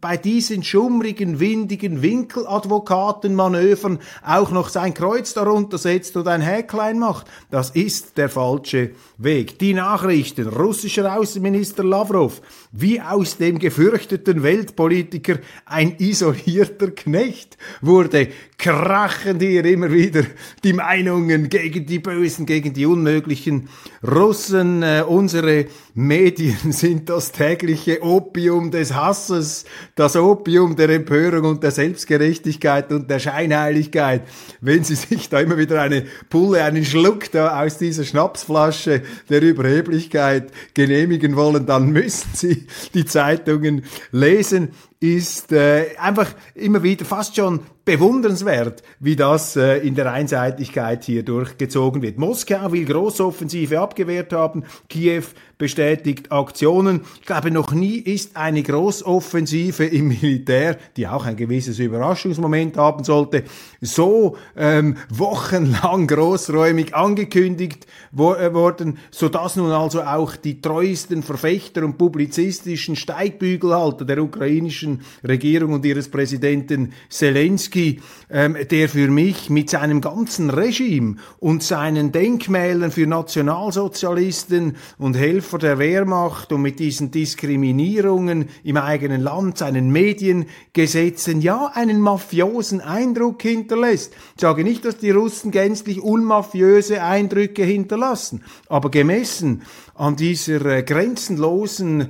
bei 0.05 0.17
diesen 0.19 0.62
schummrigen, 0.62 1.41
windigen 1.41 2.03
Winkeladvokatenmanövern 2.03 4.00
auch 4.23 4.50
noch 4.50 4.69
sein 4.69 4.93
Kreuz 4.93 5.33
darunter 5.33 5.79
setzt 5.79 6.14
und 6.19 6.29
ein 6.29 6.43
Häklein 6.43 6.99
macht. 6.99 7.26
Das 7.50 7.71
ist 7.71 8.19
der 8.19 8.29
falsche 8.29 8.91
Weg. 9.16 9.61
Die 9.61 9.75
Nachrichten. 9.75 10.49
Russischer 10.49 11.16
Außenminister 11.16 11.85
Lavrov, 11.85 12.42
wie 12.73 13.00
aus 13.00 13.37
dem 13.37 13.61
gefürchteten 13.61 14.42
Weltpolitiker 14.42 15.38
ein 15.66 15.94
isolierter 15.99 16.90
Knecht, 16.90 17.56
wurde 17.80 18.28
krachen 18.59 19.38
hier 19.38 19.64
immer 19.66 19.92
wieder 19.92 20.25
die 20.64 20.73
Meinungen 20.73 21.49
gegen 21.49 21.87
die 21.87 22.00
Bösen, 22.00 22.44
gegen 22.44 22.73
die 22.73 22.87
Unmöglichen. 22.87 23.68
Russen, 24.02 24.83
äh, 24.83 25.04
unsere 25.06 25.66
Medien 25.94 26.56
sind 26.73 27.09
das 27.09 27.30
tägliche 27.30 28.02
Opium 28.02 28.73
des 28.73 28.94
Hasses, 28.94 29.64
das 29.94 30.16
Opium 30.16 30.75
der 30.75 30.88
Empörung 30.88 31.44
und 31.44 31.62
der 31.62 31.71
Selbstgerechtigkeit 31.71 32.90
und 32.90 33.09
der 33.09 33.21
Scheinheiligkeit. 33.21 34.23
Wenn 34.61 34.83
Sie 34.83 34.97
sich 34.97 35.28
da 35.28 35.38
immer 35.38 35.56
wieder 35.56 35.80
eine 35.80 36.04
Pulle, 36.30 36.64
einen 36.64 36.85
Schluck 36.85 37.30
da 37.30 37.62
aus 37.62 37.78
dieser 37.78 38.02
Schnapsflasche 38.02 39.04
der 39.29 39.43
Überheblichkeit 39.43 40.51
genehmigen 40.75 41.37
wollen, 41.37 41.67
dann 41.67 41.91
müssen 41.91 42.31
Sie 42.35 42.67
die 42.95 43.05
Zeitungen 43.05 43.85
lesen 44.13 44.71
ist 45.01 45.53
äh, 45.53 45.97
einfach 45.99 46.33
immer 46.55 46.83
wieder 46.83 47.05
fast 47.05 47.37
schon 47.37 47.61
bewundernswert, 47.85 48.83
wie 48.99 49.15
das 49.15 49.57
äh, 49.57 49.79
in 49.79 49.95
der 49.95 50.11
Einseitigkeit 50.11 51.05
hier 51.05 51.23
durchgezogen 51.23 52.01
wird. 52.01 52.19
Moskau 52.19 52.73
will 52.73 52.87
Großoffensive 52.87 53.79
abgewehrt 53.79 54.33
haben, 54.33 54.65
Kiew 54.89 55.25
bestätigt 55.59 56.33
Aktionen. 56.33 57.03
Ich 57.21 57.27
glaube, 57.27 57.51
noch 57.51 57.73
nie 57.73 57.97
ist 57.97 58.37
eine 58.37 58.63
Großoffensive 58.63 59.85
im 59.85 60.09
Militär, 60.09 60.79
die 60.97 61.07
auch 61.07 61.27
ein 61.27 61.37
gewisses 61.37 61.79
Überraschungsmoment 61.79 62.77
haben 62.79 63.05
sollte, 63.05 63.45
so 63.81 64.37
ähm, 64.57 64.97
wochenlang 65.11 66.07
großräumig 66.09 66.95
angekündigt 66.95 67.87
wo, 68.13 68.35
äh, 68.35 68.55
worden, 68.55 68.99
sodass 69.11 69.57
nun 69.57 69.71
also 69.71 70.03
auch 70.03 70.37
die 70.37 70.63
treuesten 70.63 71.23
Verfechter 71.23 71.85
und 71.85 71.99
publizistischen 71.99 72.97
Steigbügelhalter 72.97 74.07
der 74.07 74.23
ukrainischen 74.23 74.94
Regierung 75.27 75.73
und 75.73 75.85
ihres 75.85 76.09
Präsidenten 76.09 76.93
Zelensky, 77.09 78.01
ähm, 78.31 78.57
der 78.71 78.89
für 78.89 79.09
mich 79.09 79.51
mit 79.51 79.71
seinem 79.71 80.01
ganzen 80.01 80.51
Regime 80.51 81.17
und 81.39 81.63
seinen 81.63 82.13
Denkmälern 82.13 82.91
für 82.91 83.07
Nationalsozialisten 83.07 84.77
und 84.99 85.17
Helfer 85.17 85.59
der 85.59 85.79
Wehrmacht 85.79 86.53
und 86.53 86.63
mit 86.63 86.79
diesen 86.79 87.11
Diskriminierungen 87.11 88.49
im 88.63 88.77
eigenen 88.77 89.21
Land, 89.21 89.59
seinen 89.59 89.91
Mediengesetzen, 89.91 91.41
ja, 91.41 91.71
einen 91.75 92.01
mafiosen 92.01 92.81
Eindruck 92.81 93.43
hinterlässt. 93.43 94.13
Ich 94.35 94.41
sage 94.41 94.65
nicht, 94.65 94.85
dass 94.85 94.99
die 94.99 95.11
Russen 95.11 95.51
gänzlich 95.51 96.01
unmafiöse 96.01 97.03
Eindrücke 97.03 97.65
hinterlassen, 97.65 98.43
aber 98.69 98.91
gemessen 98.91 99.63
an 99.95 100.17
dieser 100.17 100.65
äh, 100.67 100.83
grenzenlosen 100.83 102.09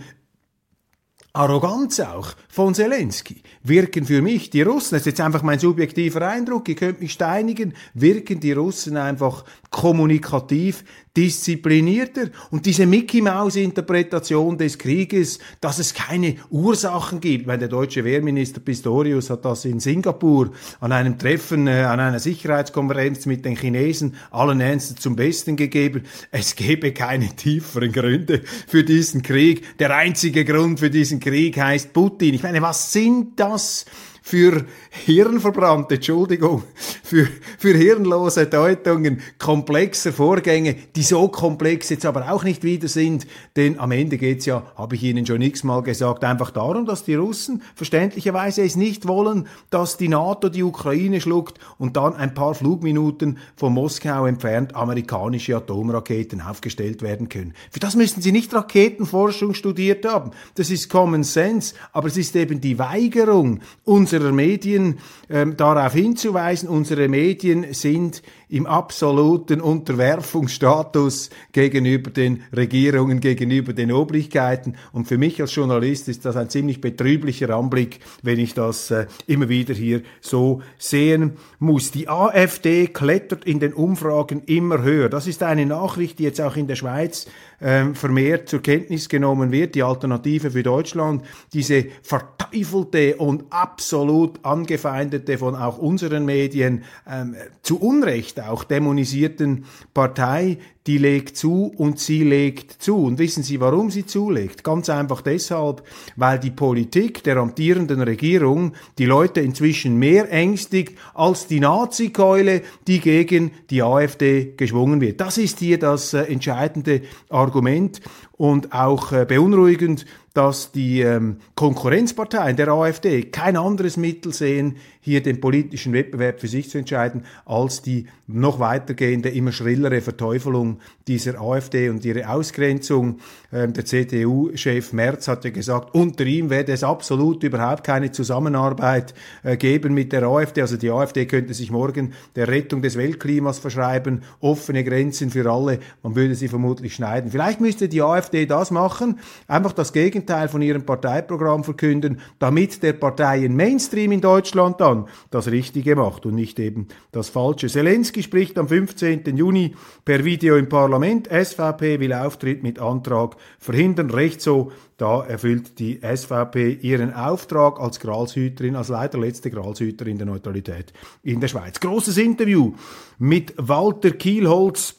Arroganz 1.36 1.98
auch 1.98 2.28
von 2.48 2.76
Zelensky. 2.76 3.42
Wirken 3.64 4.04
für 4.04 4.22
mich 4.22 4.50
die 4.50 4.62
Russen, 4.62 4.94
das 4.94 5.00
ist 5.00 5.06
jetzt 5.06 5.20
einfach 5.20 5.42
mein 5.42 5.58
subjektiver 5.58 6.28
Eindruck, 6.28 6.68
ihr 6.68 6.76
könnt 6.76 7.00
mich 7.00 7.10
steinigen, 7.10 7.74
wirken 7.92 8.38
die 8.38 8.52
Russen 8.52 8.96
einfach 8.96 9.44
kommunikativ 9.70 10.84
disziplinierter. 11.16 12.30
Und 12.50 12.66
diese 12.66 12.86
Mickey-Maus-Interpretation 12.86 14.58
des 14.58 14.78
Krieges, 14.78 15.38
dass 15.60 15.78
es 15.78 15.94
keine 15.94 16.36
Ursachen 16.50 17.20
gibt, 17.20 17.46
weil 17.46 17.58
der 17.58 17.68
deutsche 17.68 18.04
Wehrminister 18.04 18.60
Pistorius 18.60 19.30
hat 19.30 19.44
das 19.44 19.64
in 19.64 19.80
Singapur 19.80 20.50
an 20.80 20.92
einem 20.92 21.18
Treffen, 21.18 21.66
äh, 21.66 21.82
an 21.82 22.00
einer 22.00 22.18
Sicherheitskonferenz 22.18 23.26
mit 23.26 23.44
den 23.44 23.56
Chinesen 23.56 24.16
allen 24.30 24.60
Ernstes 24.60 24.96
zum 24.96 25.16
Besten 25.16 25.56
gegeben. 25.56 26.02
Es 26.30 26.56
gebe 26.56 26.92
keine 26.92 27.28
tieferen 27.28 27.92
Gründe 27.92 28.42
für 28.66 28.82
diesen 28.84 29.22
Krieg. 29.22 29.78
Der 29.78 29.94
einzige 29.94 30.44
Grund 30.44 30.80
für 30.80 30.90
diesen 30.90 31.20
Krieg 31.20 31.56
heißt 31.56 31.92
Putin. 31.92 32.34
Ich 32.34 32.42
meine, 32.42 32.60
was 32.60 32.92
sind 32.92 33.38
das 33.38 33.84
für 34.26 34.64
hirnverbrannte, 34.88 35.96
Entschuldigung, 35.96 36.62
für, 37.02 37.28
für 37.58 37.76
hirnlose 37.76 38.46
Deutungen 38.46 39.20
komplexer 39.38 40.14
Vorgänge, 40.14 40.76
die 40.96 41.02
so 41.02 41.28
komplex 41.28 41.90
jetzt 41.90 42.06
aber 42.06 42.32
auch 42.32 42.42
nicht 42.42 42.64
wieder 42.64 42.88
sind, 42.88 43.26
denn 43.54 43.78
am 43.78 43.92
Ende 43.92 44.16
geht's 44.16 44.46
ja, 44.46 44.62
habe 44.76 44.94
ich 44.94 45.02
Ihnen 45.02 45.26
schon 45.26 45.42
x-mal 45.42 45.82
gesagt, 45.82 46.24
einfach 46.24 46.52
darum, 46.52 46.86
dass 46.86 47.04
die 47.04 47.16
Russen 47.16 47.60
verständlicherweise 47.74 48.62
es 48.62 48.76
nicht 48.76 49.06
wollen, 49.06 49.46
dass 49.68 49.98
die 49.98 50.08
NATO 50.08 50.48
die 50.48 50.62
Ukraine 50.62 51.20
schluckt 51.20 51.58
und 51.76 51.98
dann 51.98 52.16
ein 52.16 52.32
paar 52.32 52.54
Flugminuten 52.54 53.36
von 53.56 53.74
Moskau 53.74 54.24
entfernt 54.24 54.74
amerikanische 54.74 55.54
Atomraketen 55.54 56.40
aufgestellt 56.40 57.02
werden 57.02 57.28
können. 57.28 57.52
Für 57.70 57.80
das 57.80 57.94
müssen 57.94 58.22
Sie 58.22 58.32
nicht 58.32 58.54
Raketenforschung 58.54 59.52
studiert 59.52 60.06
haben. 60.06 60.30
Das 60.54 60.70
ist 60.70 60.88
Common 60.88 61.24
Sense, 61.24 61.74
aber 61.92 62.08
es 62.08 62.16
ist 62.16 62.34
eben 62.36 62.62
die 62.62 62.78
Weigerung, 62.78 63.60
uns 63.84 64.13
unserer 64.14 64.32
Medien 64.32 64.98
ähm, 65.30 65.56
darauf 65.56 65.92
hinzuweisen, 65.92 66.68
unsere 66.68 67.08
Medien 67.08 67.72
sind 67.72 68.22
im 68.48 68.66
absoluten 68.66 69.60
Unterwerfungsstatus 69.60 71.30
gegenüber 71.52 72.10
den 72.10 72.42
Regierungen, 72.54 73.20
gegenüber 73.20 73.72
den 73.72 73.90
Obrigkeiten. 73.90 74.76
Und 74.92 75.08
für 75.08 75.18
mich 75.18 75.40
als 75.40 75.54
Journalist 75.54 76.08
ist 76.08 76.24
das 76.24 76.36
ein 76.36 76.50
ziemlich 76.50 76.80
betrüblicher 76.80 77.50
Anblick, 77.50 78.00
wenn 78.22 78.38
ich 78.38 78.54
das 78.54 78.90
äh, 78.90 79.06
immer 79.26 79.48
wieder 79.48 79.74
hier 79.74 80.02
so 80.20 80.62
sehen 80.78 81.32
muss. 81.58 81.90
Die 81.90 82.08
AfD 82.08 82.86
klettert 82.86 83.44
in 83.44 83.60
den 83.60 83.72
Umfragen 83.72 84.42
immer 84.46 84.82
höher. 84.82 85.08
Das 85.08 85.26
ist 85.26 85.42
eine 85.42 85.66
Nachricht, 85.66 86.18
die 86.18 86.24
jetzt 86.24 86.40
auch 86.40 86.56
in 86.56 86.66
der 86.66 86.76
Schweiz 86.76 87.26
ähm, 87.60 87.94
vermehrt 87.94 88.48
zur 88.48 88.62
Kenntnis 88.62 89.08
genommen 89.08 89.50
wird, 89.50 89.74
die 89.74 89.82
Alternative 89.82 90.50
für 90.50 90.62
Deutschland, 90.62 91.24
diese 91.52 91.86
verteufelte 92.02 93.16
und 93.16 93.44
absolut 93.50 94.44
angefeindete 94.44 95.23
von 95.38 95.54
auch 95.54 95.78
unseren 95.78 96.24
Medien 96.24 96.84
ähm, 97.08 97.36
zu 97.62 97.80
Unrecht 97.80 98.40
auch 98.40 98.64
dämonisierten 98.64 99.64
Partei, 99.92 100.58
die 100.86 100.98
legt 100.98 101.36
zu 101.36 101.72
und 101.76 101.98
sie 101.98 102.22
legt 102.22 102.82
zu. 102.82 103.04
Und 103.04 103.18
wissen 103.18 103.42
Sie, 103.42 103.60
warum 103.60 103.90
sie 103.90 104.04
zulegt? 104.04 104.64
Ganz 104.64 104.90
einfach 104.90 105.22
deshalb, 105.22 105.82
weil 106.16 106.38
die 106.38 106.50
Politik 106.50 107.22
der 107.24 107.38
amtierenden 107.38 108.02
Regierung 108.02 108.72
die 108.98 109.06
Leute 109.06 109.40
inzwischen 109.40 109.98
mehr 109.98 110.30
ängstigt 110.30 110.98
als 111.14 111.46
die 111.46 111.60
Nazi-Keule, 111.60 112.62
die 112.86 113.00
gegen 113.00 113.52
die 113.70 113.82
AfD 113.82 114.52
geschwungen 114.56 115.00
wird. 115.00 115.20
Das 115.20 115.38
ist 115.38 115.58
hier 115.58 115.78
das 115.78 116.12
äh, 116.12 116.22
entscheidende 116.22 117.02
Argument 117.30 118.00
und 118.36 118.72
auch 118.72 119.12
äh, 119.12 119.24
beunruhigend, 119.24 120.04
dass 120.34 120.72
die 120.72 121.00
ähm, 121.00 121.36
Konkurrenzparteien 121.54 122.56
der 122.56 122.68
AfD 122.68 123.22
kein 123.22 123.56
anderes 123.56 123.96
Mittel 123.96 124.34
sehen, 124.34 124.76
hier 125.00 125.22
den 125.22 125.40
politischen 125.40 125.92
Wettbewerb 125.92 126.40
für 126.40 126.48
sich 126.48 126.68
zu 126.68 126.78
entscheiden, 126.78 127.24
als 127.44 127.82
die 127.82 128.06
noch 128.26 128.58
weitergehende, 128.58 129.28
immer 129.28 129.52
schrillere 129.52 130.00
Verteufelung 130.00 130.73
Dieser 131.06 131.40
AfD 131.40 131.88
und 131.90 132.04
ihre 132.04 132.28
Ausgrenzung. 132.28 133.18
Ähm, 133.52 133.72
der 133.72 133.84
CDU-Chef 133.84 134.92
Merz 134.92 135.28
hat 135.28 135.44
ja 135.44 135.50
gesagt, 135.50 135.94
unter 135.94 136.24
ihm 136.24 136.50
werde 136.50 136.72
es 136.72 136.82
absolut 136.82 137.42
überhaupt 137.42 137.84
keine 137.84 138.10
Zusammenarbeit 138.10 139.14
äh, 139.42 139.56
geben 139.56 139.94
mit 139.94 140.12
der 140.12 140.24
AfD. 140.24 140.62
Also 140.62 140.76
die 140.76 140.90
AfD 140.90 141.26
könnte 141.26 141.54
sich 141.54 141.70
morgen 141.70 142.14
der 142.36 142.48
Rettung 142.48 142.82
des 142.82 142.96
Weltklimas 142.96 143.58
verschreiben, 143.58 144.22
offene 144.40 144.84
Grenzen 144.84 145.30
für 145.30 145.50
alle. 145.50 145.78
Man 146.02 146.16
würde 146.16 146.34
sie 146.34 146.48
vermutlich 146.48 146.94
schneiden. 146.94 147.30
Vielleicht 147.30 147.60
müsste 147.60 147.88
die 147.88 148.02
AfD 148.02 148.46
das 148.46 148.70
machen, 148.70 149.18
einfach 149.46 149.72
das 149.72 149.92
Gegenteil 149.92 150.48
von 150.48 150.62
ihrem 150.62 150.84
Parteiprogramm 150.84 151.64
verkünden, 151.64 152.20
damit 152.38 152.82
der 152.82 152.94
Parteien 152.94 153.56
Mainstream 153.56 154.12
in 154.12 154.20
Deutschland 154.20 154.80
dann 154.80 155.06
das 155.30 155.48
Richtige 155.48 155.96
macht 155.96 156.26
und 156.26 156.34
nicht 156.34 156.58
eben 156.58 156.88
das 157.12 157.28
Falsche. 157.28 157.68
Zelensky 157.68 158.22
spricht 158.22 158.58
am 158.58 158.68
15. 158.68 159.36
Juni 159.36 159.74
per 160.04 160.24
Video 160.24 160.56
im 160.56 160.63
Parlament. 160.68 161.28
SVP 161.28 162.00
will 162.00 162.12
Auftritt 162.12 162.62
mit 162.62 162.78
Antrag 162.78 163.36
verhindern. 163.58 164.10
Recht 164.10 164.40
so, 164.40 164.72
da 164.96 165.24
erfüllt 165.24 165.78
die 165.78 166.00
SVP 166.00 166.78
ihren 166.80 167.12
Auftrag 167.12 167.80
als 167.80 168.00
Gralshüterin, 168.00 168.76
als 168.76 168.88
leider 168.88 169.18
letzte 169.18 169.50
Gralshüterin 169.50 170.18
der 170.18 170.26
Neutralität 170.26 170.92
in 171.22 171.40
der 171.40 171.48
Schweiz. 171.48 171.80
Großes 171.80 172.16
Interview 172.18 172.74
mit 173.18 173.54
Walter 173.56 174.12
Kielholz, 174.12 174.96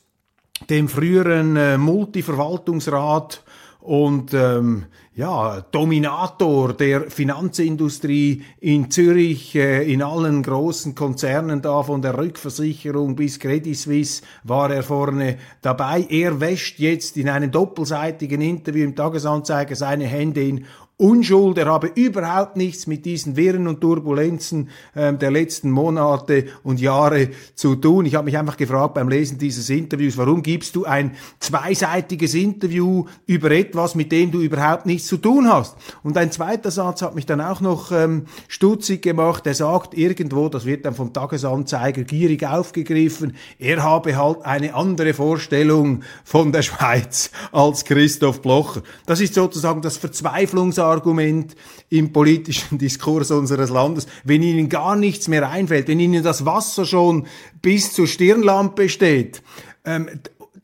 dem 0.70 0.88
früheren 0.88 1.56
äh, 1.56 1.78
Multiverwaltungsrat 1.78 3.44
und 3.86 4.34
ähm, 4.34 4.86
ja, 5.16 5.62
Dominator 5.62 6.74
der 6.74 7.10
Finanzindustrie 7.10 8.44
in 8.60 8.90
Zürich, 8.90 9.56
äh, 9.56 9.92
in 9.92 10.02
allen 10.02 10.42
großen 10.42 10.96
Konzernen 10.96 11.62
da, 11.62 11.84
von 11.84 12.02
der 12.02 12.18
Rückversicherung 12.18 13.16
bis 13.16 13.40
Credit 13.40 13.78
Suisse 13.78 14.24
war 14.44 14.72
er 14.72 14.84
vorne 14.84 15.38
dabei. 15.62 16.06
Er 16.10 16.42
wäscht 16.42 16.80
jetzt 16.80 17.16
in 17.16 17.30
einem 17.30 17.52
doppelseitigen 17.52 18.42
Interview 18.42 18.84
im 18.84 18.96
Tagesanzeiger 18.96 19.76
seine 19.76 20.06
Hände 20.06 20.42
in 20.42 20.66
Unschuld, 20.98 21.58
er 21.58 21.66
habe 21.66 21.92
überhaupt 21.94 22.56
nichts 22.56 22.88
mit 22.88 23.04
diesen 23.04 23.36
Wirren 23.36 23.68
und 23.68 23.82
Turbulenzen 23.82 24.70
ähm, 24.96 25.20
der 25.20 25.30
letzten 25.30 25.70
Monate 25.70 26.46
und 26.64 26.80
Jahre 26.80 27.32
zu 27.54 27.76
tun. 27.76 28.06
Ich 28.06 28.16
habe 28.16 28.24
mich 28.24 28.38
einfach 28.38 28.56
gefragt 28.56 28.94
beim 28.94 29.10
Lesen 29.10 29.38
dieses 29.38 29.70
Interviews, 29.70 30.16
warum 30.16 30.42
gibst 30.42 30.74
du 30.74 30.86
ein 30.86 31.18
zweiseitiges 31.42 32.34
Interview 32.34 33.08
über 33.26 33.52
etwas, 33.52 33.96
mit 33.96 34.10
dem 34.14 34.32
du 34.32 34.40
überhaupt 34.40 34.86
nichts 34.86 35.08
zu 35.08 35.18
tun 35.18 35.52
hast? 35.52 35.76
Und 36.02 36.16
ein 36.18 36.32
zweiter 36.32 36.72
Satz 36.72 37.02
hat 37.02 37.14
mich 37.14 37.26
dann 37.26 37.42
auch 37.42 37.60
noch 37.60 37.92
ähm, 37.92 38.28
stutzig 38.48 39.02
gemacht. 39.02 39.46
Er 39.48 39.54
sagt 39.54 39.98
irgendwo, 39.98 40.48
das 40.48 40.64
wird 40.64 40.86
dann 40.86 40.96
vom 40.96 41.12
Tagesanzeiger 41.12 42.04
gierig 42.04 42.46
aufgegriffen, 42.46 43.36
er 43.60 43.84
habe 43.84 44.16
halt 44.16 44.44
eine 44.44 44.74
andere 44.74 45.14
Vorstellung 45.14 46.04
von 46.24 46.54
der 46.54 46.62
Schweiz 46.62 47.32
als 47.52 47.84
Christoph 47.84 48.42
Blocher. 48.42 48.82
Das 49.06 49.20
ist 49.20 49.34
sozusagen 49.34 49.82
das 49.82 49.98
Verzweiflungs 49.98 50.85
Argument 50.86 51.56
im 51.90 52.12
politischen 52.12 52.78
Diskurs 52.78 53.32
unseres 53.32 53.70
Landes, 53.70 54.08
wenn 54.24 54.44
Ihnen 54.44 54.70
gar 54.70 54.96
nichts 54.96 55.28
mehr 55.28 55.50
einfällt, 55.50 55.88
wenn 55.88 56.00
Ihnen 56.00 56.24
das 56.24 56.46
Wasser 56.46 56.86
schon 56.86 57.28
bis 57.62 57.94
zur 57.94 58.08
Stirnlampe 58.08 58.90
steht, 58.90 59.42
ähm, 59.86 60.10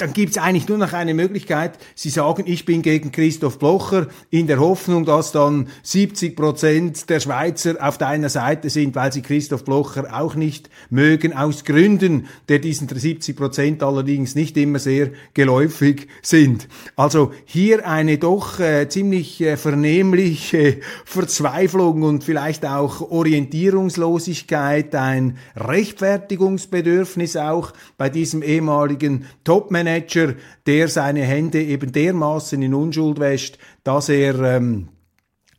dann 0.01 0.13
gibt 0.13 0.31
es 0.31 0.37
eigentlich 0.39 0.67
nur 0.67 0.79
noch 0.79 0.93
eine 0.93 1.13
Möglichkeit. 1.13 1.77
Sie 1.93 2.09
sagen, 2.09 2.45
ich 2.47 2.65
bin 2.65 2.81
gegen 2.81 3.11
Christoph 3.11 3.59
Blocher 3.59 4.07
in 4.31 4.47
der 4.47 4.59
Hoffnung, 4.59 5.05
dass 5.05 5.31
dann 5.31 5.67
70 5.83 6.35
Prozent 6.35 7.07
der 7.07 7.19
Schweizer 7.19 7.75
auf 7.79 7.99
deiner 7.99 8.29
Seite 8.29 8.71
sind, 8.71 8.95
weil 8.95 9.13
sie 9.13 9.21
Christoph 9.21 9.63
Blocher 9.63 10.19
auch 10.19 10.33
nicht 10.33 10.71
mögen, 10.89 11.33
aus 11.33 11.65
Gründen, 11.65 12.25
der 12.49 12.57
diesen 12.57 12.89
70 12.89 13.35
Prozent 13.35 13.83
allerdings 13.83 14.33
nicht 14.33 14.57
immer 14.57 14.79
sehr 14.79 15.11
geläufig 15.35 16.07
sind. 16.23 16.67
Also 16.95 17.31
hier 17.45 17.87
eine 17.87 18.17
doch 18.17 18.59
äh, 18.59 18.89
ziemlich 18.89 19.39
äh, 19.41 19.55
vernehmliche 19.55 20.79
Verzweiflung 21.05 22.01
und 22.01 22.23
vielleicht 22.23 22.65
auch 22.65 23.01
Orientierungslosigkeit, 23.11 24.95
ein 24.95 25.37
Rechtfertigungsbedürfnis 25.55 27.37
auch 27.37 27.73
bei 27.99 28.09
diesem 28.09 28.41
ehemaligen 28.41 29.27
Topmanager 29.43 29.90
Manager, 29.91 30.35
der 30.65 30.87
seine 30.87 31.21
Hände 31.21 31.61
eben 31.61 31.91
dermaßen 31.91 32.61
in 32.61 32.73
Unschuld 32.73 33.19
wäscht, 33.19 33.57
dass 33.83 34.09
er 34.09 34.39
ähm, 34.39 34.89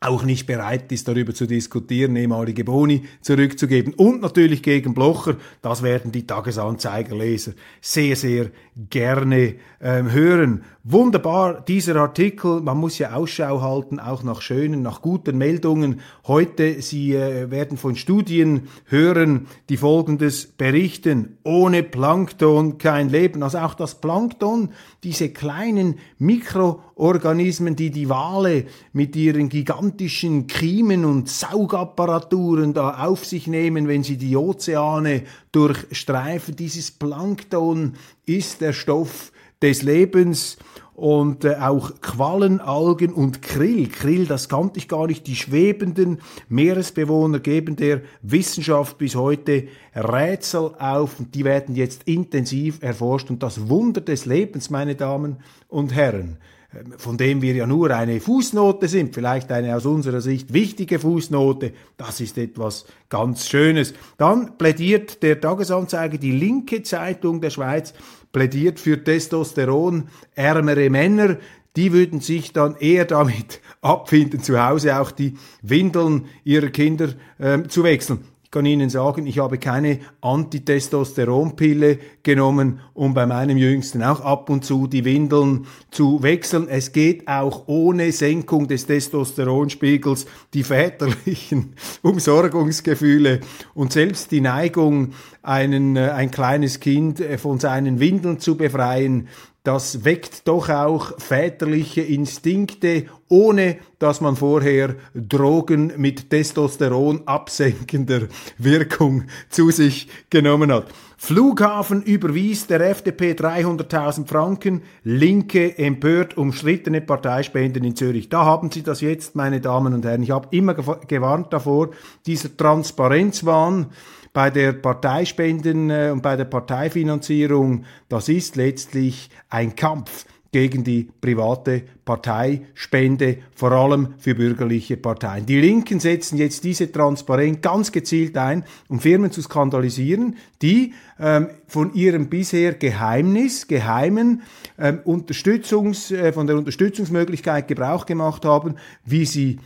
auch 0.01 0.25
nicht 0.25 0.47
bereit 0.47 0.91
ist, 0.91 1.07
darüber 1.07 1.33
zu 1.35 1.47
diskutieren, 1.47 2.17
ehemalige 2.17 2.65
Boni 2.65 3.05
zurückzugeben. 3.21 3.95
Und 3.95 4.21
natürlich 4.21 4.63
gegen 4.63 4.95
Blocher, 4.95 5.37
das 5.61 5.83
werden 5.83 6.11
die 6.11 6.27
Tagesanzeigerleser 6.27 7.53
sehr, 7.81 8.17
sehr 8.17 8.51
gerne 8.91 9.55
ähm, 9.81 10.11
hören. 10.11 10.65
Wunderbar, 10.85 11.61
dieser 11.61 11.95
Artikel, 11.95 12.61
man 12.61 12.77
muss 12.77 12.99
ja 12.99 13.13
Ausschau 13.13 13.61
halten, 13.61 14.01
auch 14.01 14.25
nach 14.25 14.43
schönen, 14.43 14.83
nach 14.83 15.01
guten 15.01 15.39
Meldungen. 15.39 16.01
Heute, 16.27 16.83
Sie 16.83 17.15
äh, 17.15 17.53
werden 17.53 17.79
von 17.79 17.95
Studien 17.95 18.67
hören, 18.87 19.47
die 19.69 19.77
Folgendes 19.77 20.49
berichten. 20.49 21.39
Ohne 21.45 21.85
Plankton 21.85 22.79
kein 22.79 23.11
Leben. 23.11 23.45
Also 23.45 23.59
auch 23.59 23.75
das 23.75 24.01
Plankton, 24.01 24.71
diese 25.05 25.29
kleinen 25.29 26.01
Mikroorganismen, 26.19 27.77
die 27.77 27.93
die 27.93 28.09
Wale 28.09 28.65
mit 28.93 29.15
ihren 29.15 29.51
gigantischen 29.51 30.49
Kiemen 30.49 31.05
und 31.05 31.29
Saugapparaturen 31.29 32.75
da 32.75 33.05
auf 33.05 33.25
sich 33.25 33.47
nehmen, 33.47 33.87
wenn 33.87 34.03
sie 34.03 34.17
die 34.17 34.37
Ozeane 34.37 35.23
durchstreifen. 35.53 36.57
Dieses 36.57 36.91
Plankton 36.91 37.93
ist 38.27 38.61
der 38.61 38.73
Stoff 38.73 39.31
des 39.63 39.83
Lebens 39.83 40.59
und 40.95 41.45
äh, 41.45 41.57
auch 41.57 42.01
Quallenalgen 42.01 43.13
und 43.13 43.43
Krill. 43.43 43.89
Krill, 43.89 44.27
das 44.27 44.49
kannte 44.49 44.79
ich 44.79 44.89
gar 44.89 45.07
nicht. 45.07 45.27
Die 45.27 45.37
schwebenden 45.37 46.21
Meeresbewohner 46.49 47.41
geben 47.41 47.77
der 47.77 48.03
Wissenschaft 48.21 48.99
bis 48.99 49.15
heute 49.15 49.69
Rätsel 49.95 50.73
auf 50.79 51.19
und 51.19 51.35
die 51.35 51.45
werden 51.45 51.75
jetzt 51.75 52.03
intensiv 52.05 52.83
erforscht. 52.83 53.31
Und 53.31 53.43
das 53.43 53.69
Wunder 53.69 54.01
des 54.01 54.27
Lebens, 54.27 54.71
meine 54.71 54.95
Damen 54.95 55.39
und 55.69 55.95
Herren, 55.95 56.37
ähm, 56.75 56.93
von 56.99 57.17
dem 57.17 57.41
wir 57.41 57.55
ja 57.55 57.67
nur 57.67 57.91
eine 57.91 58.21
Fußnote 58.21 58.87
sind, 58.87 59.15
vielleicht 59.15 59.51
eine 59.51 59.75
aus 59.75 59.87
unserer 59.87 60.21
Sicht 60.21 60.53
wichtige 60.53 60.99
Fußnote, 60.99 61.73
das 61.97 62.21
ist 62.21 62.37
etwas 62.37 62.85
ganz 63.09 63.49
Schönes. 63.49 63.95
Dann 64.19 64.59
plädiert 64.59 65.23
der 65.23 65.41
Tagesanzeiger, 65.41 66.19
die 66.19 66.33
linke 66.33 66.83
Zeitung 66.83 67.41
der 67.41 67.51
Schweiz, 67.51 67.95
plädiert 68.33 68.81
für 68.81 69.03
Testosteron 69.03 70.09
ärmere 70.35 70.91
Männer, 70.91 71.37
die 71.77 71.93
würden 71.93 72.21
sich 72.21 72.53
dann 72.53 72.77
eher 72.77 73.05
damit 73.05 73.61
abfinden, 73.81 74.43
zu 74.43 74.63
Hause 74.65 74.99
auch 74.99 75.11
die 75.11 75.35
Windeln 75.63 76.27
ihrer 76.45 76.69
Kinder 76.69 77.11
äh, 77.39 77.63
zu 77.65 77.85
wechseln 77.85 78.25
kann 78.53 78.67
Ihnen 78.67 78.91
sagen, 78.91 79.27
ich 79.27 79.39
habe 79.39 79.57
keine 79.57 80.01
Antitestosteronpille 80.21 81.99
genommen, 82.23 82.81
um 82.93 83.15
bei 83.15 83.25
meinem 83.25 83.57
Jüngsten 83.57 84.03
auch 84.03 84.21
ab 84.21 84.51
und 84.51 84.63
zu 84.63 84.87
die 84.87 85.07
Windeln 85.07 85.67
zu 85.91 86.23
wechseln. 86.23 86.69
Es 86.69 86.93
geht 86.93 87.27
auch 87.29 87.67
ohne 87.67 88.13
Senkung 88.13 88.69
des 88.69 88.85
Testosteronspiegels 88.85 90.27
die 90.53 90.65
väterlichen 90.65 91.73
Umsorgungsgefühle 92.03 93.41
und 93.73 93.95
selbst 93.95 94.31
die 94.31 94.43
Neigung, 94.43 95.15
einen, 95.43 95.97
äh, 95.97 96.11
ein 96.11 96.31
kleines 96.31 96.79
Kind 96.79 97.21
äh, 97.21 97.39
von 97.39 97.59
seinen 97.59 98.01
Windeln 98.01 98.39
zu 98.39 98.57
befreien, 98.57 99.29
das 99.63 100.05
weckt 100.05 100.49
doch 100.49 100.69
auch 100.69 101.19
väterliche 101.21 102.03
Instinkte, 102.03 103.07
ohne 103.29 103.77
dass 104.01 104.21
man 104.21 104.35
vorher 104.35 104.97
Drogen 105.15 105.93
mit 105.97 106.31
Testosteron 106.31 107.23
absenkender 107.27 108.23
Wirkung 108.59 109.25
zu 109.49 109.71
sich 109.71 110.09
genommen 110.31 110.73
hat. 110.73 110.87
Flughafen 111.17 112.03
überwies 112.03 112.67
der 112.67 112.81
FDP 112.81 113.35
300.000 113.35 114.27
Franken, 114.27 114.83
Linke 115.05 115.79
empört 115.79 116.37
umstrittene 116.37 117.01
Parteispenden 117.01 117.85
in 117.85 117.95
Zürich. 117.95 118.29
Da 118.29 118.45
haben 118.45 118.73
Sie 118.73 118.83
das 118.83 119.01
jetzt, 119.01 119.37
meine 119.37 119.61
Damen 119.61 119.95
und 119.95 120.05
Herren. 120.05 120.25
Ich 120.25 120.33
habe 120.33 120.49
immer 120.51 120.75
gewarnt 120.75 121.53
davor, 121.53 121.91
dieser 122.27 122.57
Transparenzwahn, 122.57 123.91
bei 124.33 124.51
der 124.51 124.73
Parteispenden 124.73 125.91
äh, 125.91 126.11
und 126.13 126.23
bei 126.23 126.37
der 126.37 126.45
Parteifinanzierung, 126.45 127.85
das 128.09 128.29
ist 128.29 128.57
letztlich 128.57 129.31
ein 129.51 129.77
Kampf 129.77 130.25
gegen 130.53 130.85
die 130.85 131.09
private 131.21 131.83
Parteispende, 132.05 133.39
vor 133.55 133.73
allem 133.73 134.15
für 134.19 134.35
bürgerliche 134.35 134.99
Parteien. 134.99 135.47
Die 135.47 135.59
Linken 135.59 135.99
setzen 135.99 136.37
jetzt 136.37 136.65
diese 136.65 136.93
Transparenz 136.93 137.63
ganz 137.63 137.91
gezielt 137.91 138.37
ein, 138.37 138.65
um 138.89 139.01
Firmen 139.01 139.31
zu 139.31 139.41
skandalisieren, 139.41 140.37
die 140.61 140.93
ähm, 141.19 141.49
von 141.67 141.95
ihrem 141.95 142.29
bisher 142.29 142.75
Geheimnis, 142.75 143.67
geheimen 143.67 144.43
ähm, 144.79 145.01
Unterstützungs, 145.05 146.11
äh, 146.11 146.35
von 146.35 146.47
der 146.47 146.59
Unterstützungsmöglichkeit 146.59 147.67
Gebrauch 147.67 148.05
gemacht 148.05 148.45
haben, 148.45 148.77
wie 149.07 149.25
sie 149.25 149.59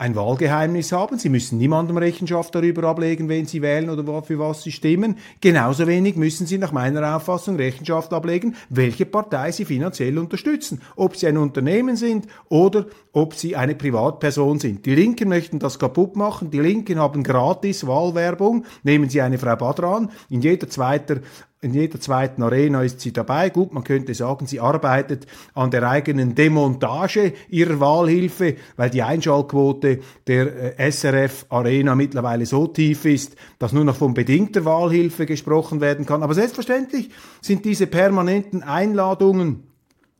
ein 0.00 0.14
Wahlgeheimnis 0.14 0.92
haben. 0.92 1.18
Sie 1.18 1.28
müssen 1.28 1.58
niemandem 1.58 1.96
Rechenschaft 1.96 2.54
darüber 2.54 2.84
ablegen, 2.84 3.28
wen 3.28 3.46
Sie 3.46 3.62
wählen 3.62 3.90
oder 3.90 4.22
für 4.22 4.38
was 4.38 4.62
Sie 4.62 4.70
stimmen. 4.70 5.16
Genauso 5.40 5.88
wenig 5.88 6.14
müssen 6.14 6.46
Sie 6.46 6.56
nach 6.56 6.70
meiner 6.70 7.16
Auffassung 7.16 7.56
Rechenschaft 7.56 8.12
ablegen, 8.12 8.54
welche 8.68 9.06
Partei 9.06 9.50
Sie 9.50 9.64
finanziell 9.64 10.16
unterstützen. 10.18 10.80
Ob 10.94 11.16
Sie 11.16 11.26
ein 11.26 11.36
Unternehmen 11.36 11.96
sind 11.96 12.28
oder 12.48 12.86
ob 13.12 13.34
Sie 13.34 13.56
eine 13.56 13.74
Privatperson 13.74 14.60
sind. 14.60 14.86
Die 14.86 14.94
Linken 14.94 15.28
möchten 15.28 15.58
das 15.58 15.80
kaputt 15.80 16.14
machen. 16.14 16.52
Die 16.52 16.60
Linken 16.60 17.00
haben 17.00 17.24
gratis 17.24 17.84
Wahlwerbung. 17.84 18.66
Nehmen 18.84 19.10
Sie 19.10 19.20
eine 19.20 19.38
Frau 19.38 19.56
Badran. 19.56 20.12
In 20.30 20.42
jeder 20.42 20.68
zweiten 20.68 21.22
in 21.60 21.74
jeder 21.74 22.00
zweiten 22.00 22.42
Arena 22.42 22.82
ist 22.82 23.00
sie 23.00 23.12
dabei. 23.12 23.50
Gut, 23.50 23.72
man 23.72 23.82
könnte 23.82 24.14
sagen, 24.14 24.46
sie 24.46 24.60
arbeitet 24.60 25.26
an 25.54 25.72
der 25.72 25.88
eigenen 25.88 26.36
Demontage 26.36 27.32
ihrer 27.48 27.80
Wahlhilfe, 27.80 28.54
weil 28.76 28.90
die 28.90 29.02
Einschaltquote 29.02 29.98
der 30.28 30.78
äh, 30.78 30.90
SRF 30.90 31.46
Arena 31.48 31.96
mittlerweile 31.96 32.46
so 32.46 32.68
tief 32.68 33.04
ist, 33.04 33.34
dass 33.58 33.72
nur 33.72 33.84
noch 33.84 33.96
von 33.96 34.14
bedingter 34.14 34.64
Wahlhilfe 34.64 35.26
gesprochen 35.26 35.80
werden 35.80 36.06
kann. 36.06 36.22
Aber 36.22 36.34
selbstverständlich 36.34 37.10
sind 37.40 37.64
diese 37.64 37.88
permanenten 37.88 38.62
Einladungen 38.62 39.64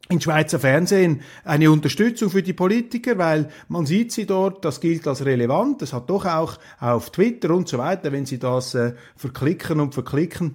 in 0.08 0.20
Schweizer 0.20 0.58
Fernsehen 0.58 1.20
eine 1.44 1.70
Unterstützung 1.70 2.30
für 2.30 2.42
die 2.42 2.54
Politiker, 2.54 3.18
weil 3.18 3.50
man 3.68 3.86
sieht 3.86 4.10
sie 4.10 4.26
dort, 4.26 4.64
das 4.64 4.80
gilt 4.80 5.06
als 5.06 5.24
relevant, 5.24 5.82
das 5.82 5.92
hat 5.92 6.08
doch 6.10 6.24
auch 6.24 6.58
auf 6.80 7.10
Twitter 7.10 7.50
und 7.54 7.68
so 7.68 7.78
weiter, 7.78 8.10
wenn 8.10 8.26
sie 8.26 8.38
das 8.38 8.74
äh, 8.74 8.94
verklicken 9.16 9.80
und 9.80 9.94
verklicken, 9.94 10.54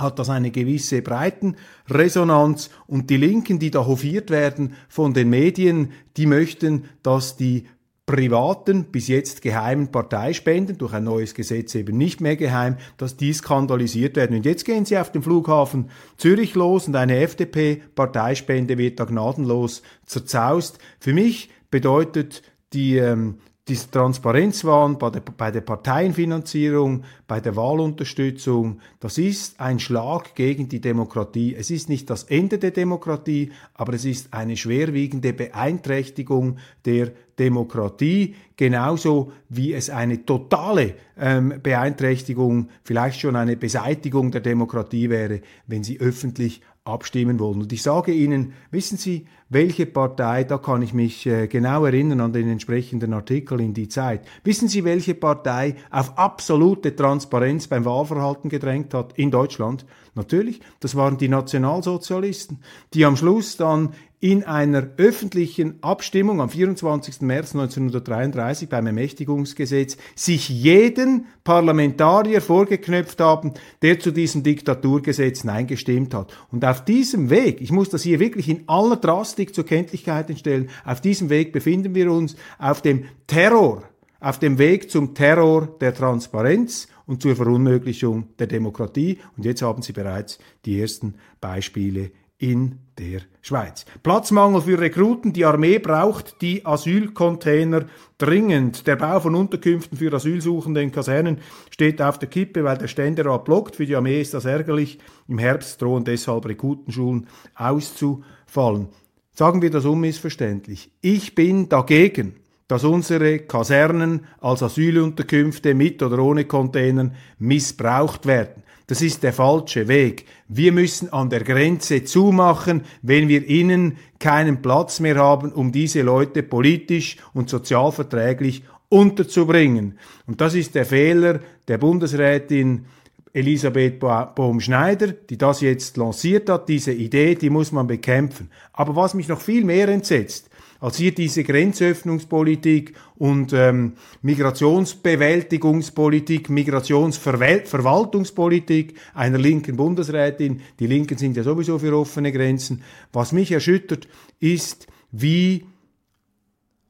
hat 0.00 0.18
das 0.18 0.30
eine 0.30 0.50
gewisse 0.50 1.02
Breitenresonanz 1.02 2.70
und 2.86 3.10
die 3.10 3.16
Linken, 3.16 3.58
die 3.58 3.70
da 3.70 3.86
hofiert 3.86 4.30
werden 4.30 4.74
von 4.88 5.14
den 5.14 5.30
Medien, 5.30 5.92
die 6.16 6.26
möchten, 6.26 6.84
dass 7.02 7.36
die 7.36 7.66
privaten, 8.10 8.86
bis 8.86 9.06
jetzt 9.06 9.40
geheimen 9.40 9.92
Parteispenden, 9.92 10.76
durch 10.78 10.92
ein 10.94 11.04
neues 11.04 11.32
Gesetz 11.32 11.76
eben 11.76 11.96
nicht 11.96 12.20
mehr 12.20 12.34
geheim, 12.34 12.76
dass 12.96 13.16
die 13.16 13.32
skandalisiert 13.32 14.16
werden. 14.16 14.36
Und 14.36 14.44
jetzt 14.44 14.64
gehen 14.64 14.84
sie 14.84 14.98
auf 14.98 15.12
den 15.12 15.22
Flughafen 15.22 15.90
Zürich 16.16 16.56
los 16.56 16.88
und 16.88 16.96
eine 16.96 17.18
FDP-Parteispende 17.18 18.78
wird 18.78 18.98
da 18.98 19.04
gnadenlos 19.04 19.82
zerzaust. 20.06 20.80
Für 20.98 21.12
mich 21.12 21.50
bedeutet 21.70 22.42
die 22.72 22.96
ähm, 22.96 23.38
diese 23.68 23.90
Transparenzwahn 23.90 24.98
bei 24.98 25.10
der, 25.10 25.20
bei 25.20 25.50
der 25.50 25.60
Parteienfinanzierung, 25.60 27.04
bei 27.28 27.40
der 27.40 27.54
Wahlunterstützung, 27.54 28.80
das 28.98 29.18
ist 29.18 29.60
ein 29.60 29.78
Schlag 29.78 30.34
gegen 30.34 30.68
die 30.68 30.80
Demokratie. 30.80 31.54
Es 31.54 31.70
ist 31.70 31.88
nicht 31.88 32.10
das 32.10 32.24
Ende 32.24 32.58
der 32.58 32.72
Demokratie, 32.72 33.52
aber 33.74 33.94
es 33.94 34.04
ist 34.04 34.34
eine 34.34 34.56
schwerwiegende 34.56 35.32
Beeinträchtigung 35.32 36.56
der 36.84 37.12
Demokratie, 37.38 38.34
genauso 38.56 39.32
wie 39.48 39.72
es 39.72 39.88
eine 39.88 40.26
totale 40.26 40.94
ähm, 41.18 41.54
Beeinträchtigung, 41.62 42.68
vielleicht 42.82 43.20
schon 43.20 43.36
eine 43.36 43.56
Beseitigung 43.56 44.30
der 44.30 44.40
Demokratie 44.40 45.10
wäre, 45.10 45.42
wenn 45.66 45.84
sie 45.84 46.00
öffentlich 46.00 46.60
abstimmen 46.84 47.38
wollen. 47.38 47.60
Und 47.62 47.72
ich 47.72 47.82
sage 47.82 48.12
Ihnen, 48.12 48.52
wissen 48.70 48.98
Sie, 48.98 49.26
welche 49.50 49.84
Partei, 49.84 50.44
da 50.44 50.58
kann 50.58 50.80
ich 50.80 50.94
mich 50.94 51.26
äh, 51.26 51.48
genau 51.48 51.84
erinnern 51.84 52.20
an 52.20 52.32
den 52.32 52.48
entsprechenden 52.48 53.12
Artikel 53.12 53.60
in 53.60 53.74
die 53.74 53.88
Zeit. 53.88 54.26
Wissen 54.44 54.68
Sie, 54.68 54.84
welche 54.84 55.14
Partei 55.14 55.74
auf 55.90 56.16
absolute 56.16 56.94
Transparenz 56.94 57.66
beim 57.66 57.84
Wahlverhalten 57.84 58.48
gedrängt 58.48 58.94
hat 58.94 59.12
in 59.18 59.30
Deutschland? 59.30 59.84
Natürlich, 60.14 60.60
das 60.78 60.94
waren 60.94 61.18
die 61.18 61.28
Nationalsozialisten, 61.28 62.60
die 62.94 63.04
am 63.04 63.16
Schluss 63.16 63.56
dann 63.56 63.90
in 64.20 64.44
einer 64.44 64.86
öffentlichen 64.98 65.82
Abstimmung 65.82 66.42
am 66.42 66.50
24. 66.50 67.22
März 67.22 67.54
1933 67.54 68.68
beim 68.68 68.86
Ermächtigungsgesetz 68.86 69.96
sich 70.14 70.50
jeden 70.50 71.26
Parlamentarier 71.42 72.42
vorgeknöpft 72.42 73.18
haben, 73.20 73.54
der 73.80 73.98
zu 73.98 74.10
diesem 74.10 74.42
Diktaturgesetz 74.42 75.42
Nein 75.44 75.66
gestimmt 75.66 76.12
hat. 76.12 76.36
Und 76.52 76.66
auf 76.66 76.84
diesem 76.84 77.30
Weg, 77.30 77.62
ich 77.62 77.72
muss 77.72 77.88
das 77.88 78.02
hier 78.02 78.20
wirklich 78.20 78.50
in 78.50 78.64
aller 78.66 78.96
Drastik 78.96 79.54
zur 79.54 79.64
Kenntlichkeit 79.64 80.38
stellen, 80.38 80.68
auf 80.84 81.00
diesem 81.00 81.30
Weg 81.30 81.52
befinden 81.52 81.94
wir 81.94 82.12
uns 82.12 82.36
auf 82.58 82.82
dem 82.82 83.04
Terror, 83.26 83.84
auf 84.20 84.38
dem 84.38 84.58
Weg 84.58 84.90
zum 84.90 85.14
Terror 85.14 85.76
der 85.80 85.94
Transparenz 85.94 86.88
und 87.06 87.22
zur 87.22 87.36
Verunmöglichung 87.36 88.28
der 88.38 88.48
Demokratie. 88.48 89.18
Und 89.36 89.46
jetzt 89.46 89.62
haben 89.62 89.80
Sie 89.80 89.92
bereits 89.92 90.38
die 90.66 90.78
ersten 90.78 91.14
Beispiele 91.40 92.10
in 92.40 92.78
der 92.98 93.20
Schweiz. 93.42 93.84
Platzmangel 94.02 94.62
für 94.62 94.80
Rekruten. 94.80 95.32
Die 95.32 95.44
Armee 95.44 95.78
braucht 95.78 96.40
die 96.40 96.64
Asylcontainer 96.64 97.84
dringend. 98.16 98.86
Der 98.86 98.96
Bau 98.96 99.20
von 99.20 99.34
Unterkünften 99.34 99.98
für 99.98 100.12
Asylsuchende 100.12 100.82
in 100.82 100.90
Kasernen 100.90 101.38
steht 101.70 102.00
auf 102.00 102.18
der 102.18 102.30
Kippe, 102.30 102.64
weil 102.64 102.78
der 102.78 102.88
Ständerat 102.88 103.44
blockt. 103.44 103.76
Für 103.76 103.86
die 103.86 103.94
Armee 103.94 104.20
ist 104.20 104.32
das 104.34 104.46
ärgerlich. 104.46 104.98
Im 105.28 105.38
Herbst 105.38 105.80
drohen 105.80 106.04
deshalb 106.04 106.46
Rekrutenschulen 106.46 107.28
auszufallen. 107.54 108.88
Sagen 109.32 109.60
wir 109.60 109.70
das 109.70 109.84
unmissverständlich. 109.84 110.90
Ich 111.02 111.34
bin 111.34 111.68
dagegen, 111.68 112.36
dass 112.70 112.84
unsere 112.84 113.40
Kasernen 113.40 114.20
als 114.40 114.62
Asylunterkünfte 114.62 115.74
mit 115.74 116.00
oder 116.04 116.20
ohne 116.20 116.44
Containern 116.44 117.16
missbraucht 117.40 118.26
werden. 118.26 118.62
Das 118.86 119.02
ist 119.02 119.24
der 119.24 119.32
falsche 119.32 119.88
Weg. 119.88 120.26
Wir 120.46 120.70
müssen 120.70 121.12
an 121.12 121.30
der 121.30 121.42
Grenze 121.42 122.04
zumachen, 122.04 122.82
wenn 123.02 123.26
wir 123.26 123.44
innen 123.48 123.96
keinen 124.20 124.62
Platz 124.62 125.00
mehr 125.00 125.16
haben, 125.16 125.50
um 125.50 125.72
diese 125.72 126.02
Leute 126.02 126.44
politisch 126.44 127.16
und 127.34 127.50
sozialverträglich 127.50 128.62
unterzubringen. 128.88 129.98
Und 130.28 130.40
das 130.40 130.54
ist 130.54 130.76
der 130.76 130.86
Fehler 130.86 131.40
der 131.66 131.78
Bundesrätin 131.78 132.84
Elisabeth 133.32 133.98
Bohm-Schneider, 133.98 135.08
die 135.08 135.38
das 135.38 135.60
jetzt 135.60 135.96
lanciert 135.96 136.48
hat, 136.48 136.68
diese 136.68 136.92
Idee, 136.92 137.34
die 137.34 137.50
muss 137.50 137.72
man 137.72 137.88
bekämpfen. 137.88 138.48
Aber 138.72 138.94
was 138.94 139.14
mich 139.14 139.26
noch 139.26 139.40
viel 139.40 139.64
mehr 139.64 139.88
entsetzt, 139.88 140.49
als 140.80 140.96
hier 140.96 141.14
diese 141.14 141.44
Grenzöffnungspolitik 141.44 142.94
und 143.16 143.52
ähm, 143.52 143.92
Migrationsbewältigungspolitik, 144.22 146.50
Migrationsverwaltungspolitik 146.50 148.94
einer 149.14 149.38
linken 149.38 149.76
Bundesrätin, 149.76 150.62
die 150.78 150.86
Linken 150.86 151.18
sind 151.18 151.36
ja 151.36 151.42
sowieso 151.42 151.78
für 151.78 151.94
offene 151.96 152.32
Grenzen, 152.32 152.82
was 153.12 153.32
mich 153.32 153.52
erschüttert, 153.52 154.08
ist, 154.40 154.86
wie 155.12 155.66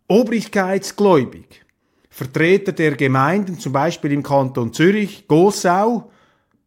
obrigkeitsgläubig 0.07 1.65
Vertreter 2.13 2.73
der 2.73 2.97
Gemeinden, 2.97 3.59
zum 3.59 3.73
Beispiel 3.73 4.13
im 4.13 4.23
Kanton 4.23 4.73
Zürich, 4.73 5.27
Gossau, 5.27 6.11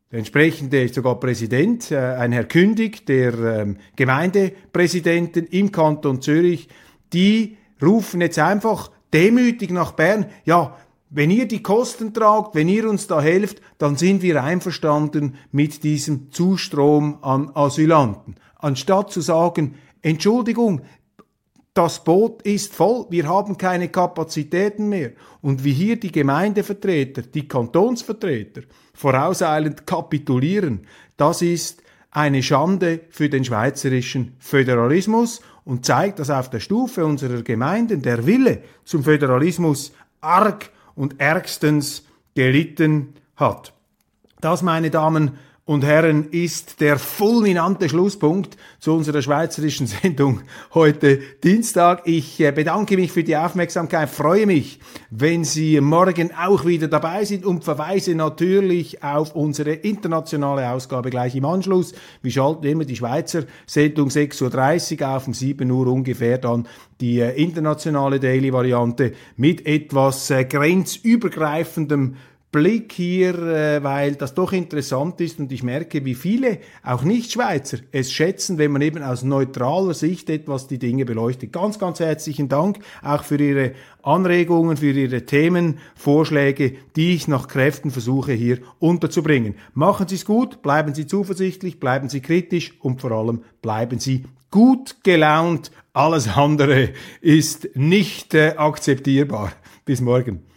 der 0.09 0.19
entsprechende 0.19 0.81
ist 0.81 0.95
sogar 0.95 1.19
Präsident, 1.19 1.91
äh, 1.91 1.97
ein 1.97 2.31
Herr 2.31 2.45
Kündig, 2.45 3.05
der 3.05 3.33
ähm, 3.33 3.77
Gemeindepräsidenten 3.95 5.45
im 5.47 5.71
Kanton 5.71 6.21
Zürich, 6.21 6.69
die 7.13 7.57
rufen 7.81 8.21
jetzt 8.21 8.39
einfach 8.39 8.91
demütig 9.13 9.71
nach 9.71 9.91
Bern, 9.93 10.25
ja, 10.45 10.75
wenn 11.15 11.29
ihr 11.29 11.47
die 11.47 11.61
Kosten 11.61 12.11
tragt, 12.13 12.55
wenn 12.55 12.67
ihr 12.67 12.89
uns 12.89 13.05
da 13.05 13.21
helft, 13.21 13.61
dann 13.77 13.95
sind 13.95 14.23
wir 14.23 14.43
einverstanden 14.43 15.35
mit 15.51 15.83
diesem 15.83 16.31
Zustrom 16.31 17.19
an 17.21 17.51
Asylanten. 17.53 18.35
Anstatt 18.55 19.11
zu 19.11 19.21
sagen, 19.21 19.75
Entschuldigung, 20.01 20.81
das 21.75 22.03
Boot 22.03 22.41
ist 22.43 22.73
voll, 22.73 23.05
wir 23.09 23.27
haben 23.27 23.57
keine 23.57 23.89
Kapazitäten 23.89 24.89
mehr. 24.89 25.11
Und 25.41 25.63
wie 25.63 25.73
hier 25.73 25.99
die 25.99 26.11
Gemeindevertreter, 26.11 27.21
die 27.21 27.47
Kantonsvertreter 27.47 28.61
vorauseilend 28.93 29.85
kapitulieren, 29.85 30.87
das 31.17 31.41
ist 31.43 31.83
eine 32.09 32.43
Schande 32.43 33.01
für 33.09 33.29
den 33.29 33.43
schweizerischen 33.43 34.35
Föderalismus 34.39 35.41
und 35.65 35.85
zeigt, 35.85 36.19
dass 36.19 36.29
auf 36.29 36.49
der 36.49 36.59
Stufe 36.59 37.05
unserer 37.05 37.41
Gemeinden 37.41 38.01
der 38.01 38.25
Wille 38.25 38.63
zum 38.83 39.03
Föderalismus 39.03 39.93
arg 40.21 40.69
und 40.95 41.19
ärgstens 41.19 42.05
gelitten 42.35 43.13
hat. 43.35 43.73
Das, 44.41 44.61
meine 44.61 44.89
Damen 44.89 45.37
und 45.65 45.85
Herren, 45.85 46.27
ist 46.29 46.81
der 46.81 46.99
fulminante 46.99 47.87
Schlusspunkt 47.87 48.57
zu 48.79 48.93
unserer 48.93 49.21
schweizerischen 49.21 49.87
Sendung 50.03 50.41
heute 50.73 51.21
Dienstag. 51.41 52.01
Ich 52.03 52.41
äh, 52.41 52.51
bedanke 52.51 52.97
mich 52.97 53.13
für 53.13 53.23
die 53.23 53.37
Aufmerksamkeit, 53.37 54.09
freue 54.09 54.45
mich, 54.45 54.79
wenn 55.09 55.45
Sie 55.45 55.79
morgen 55.79 56.31
auch 56.33 56.65
wieder 56.65 56.89
dabei 56.89 57.23
sind 57.23 57.45
und 57.45 57.63
verweise 57.63 58.13
natürlich 58.13 59.01
auf 59.03 59.35
unsere 59.35 59.71
internationale 59.71 60.69
Ausgabe 60.69 61.09
gleich 61.09 61.33
im 61.35 61.45
Anschluss. 61.45 61.93
Wir 62.21 62.31
schalten 62.31 62.65
immer 62.65 62.83
die 62.83 62.97
Schweizer 62.97 63.45
Sendung 63.65 64.09
6.30 64.09 65.01
Uhr 65.01 65.15
auf, 65.15 65.27
um 65.27 65.33
7 65.33 65.71
Uhr 65.71 65.87
ungefähr 65.87 66.39
dann 66.39 66.67
die 66.99 67.21
äh, 67.21 67.41
internationale 67.41 68.19
Daily-Variante 68.19 69.13
mit 69.37 69.65
etwas 69.65 70.29
äh, 70.29 70.43
grenzübergreifendem 70.43 72.15
Blick 72.53 72.93
hier, 72.93 73.33
äh, 73.33 73.83
weil 73.83 74.13
das 74.13 74.35
doch 74.35 74.53
interessant 74.53 75.19
ist 75.19 75.39
und 75.39 75.51
ich 75.51 75.63
merke, 75.63 76.05
wie 76.05 76.13
viele, 76.13 76.59
auch 76.83 77.03
Nicht-Schweizer, 77.03 77.79
es 77.91 78.13
schätzen, 78.13 78.59
wenn 78.59 78.71
man 78.71 78.83
eben 78.83 79.01
aus 79.01 79.23
neutraler 79.23 79.95
Sicht 79.95 80.29
etwas 80.29 80.67
die 80.67 80.77
Dinge 80.77 81.03
beleuchtet. 81.03 81.51
Ganz, 81.51 81.79
ganz 81.79 81.99
herzlichen 81.99 82.49
Dank 82.49 82.77
auch 83.01 83.23
für 83.23 83.37
Ihre 83.43 83.73
Anregungen, 84.03 84.77
für 84.77 84.91
Ihre 84.91 85.25
Themenvorschläge, 85.25 86.75
die 86.95 87.15
ich 87.15 87.27
nach 87.27 87.47
Kräften 87.47 87.89
versuche 87.89 88.33
hier 88.33 88.59
unterzubringen. 88.77 89.55
Machen 89.73 90.07
Sie 90.07 90.15
es 90.15 90.23
gut, 90.23 90.61
bleiben 90.61 90.93
Sie 90.93 91.07
zuversichtlich, 91.07 91.79
bleiben 91.79 92.07
Sie 92.07 92.21
kritisch 92.21 92.75
und 92.81 93.01
vor 93.01 93.11
allem 93.11 93.43
bleiben 93.63 93.99
Sie 93.99 94.25
gut 94.51 94.97
gelaunt. 95.03 95.71
Alles 95.91 96.27
andere 96.27 96.91
ist 97.19 97.75
nicht 97.75 98.35
äh, 98.35 98.53
akzeptierbar. 98.57 99.53
Bis 99.85 99.99
morgen. 99.99 100.52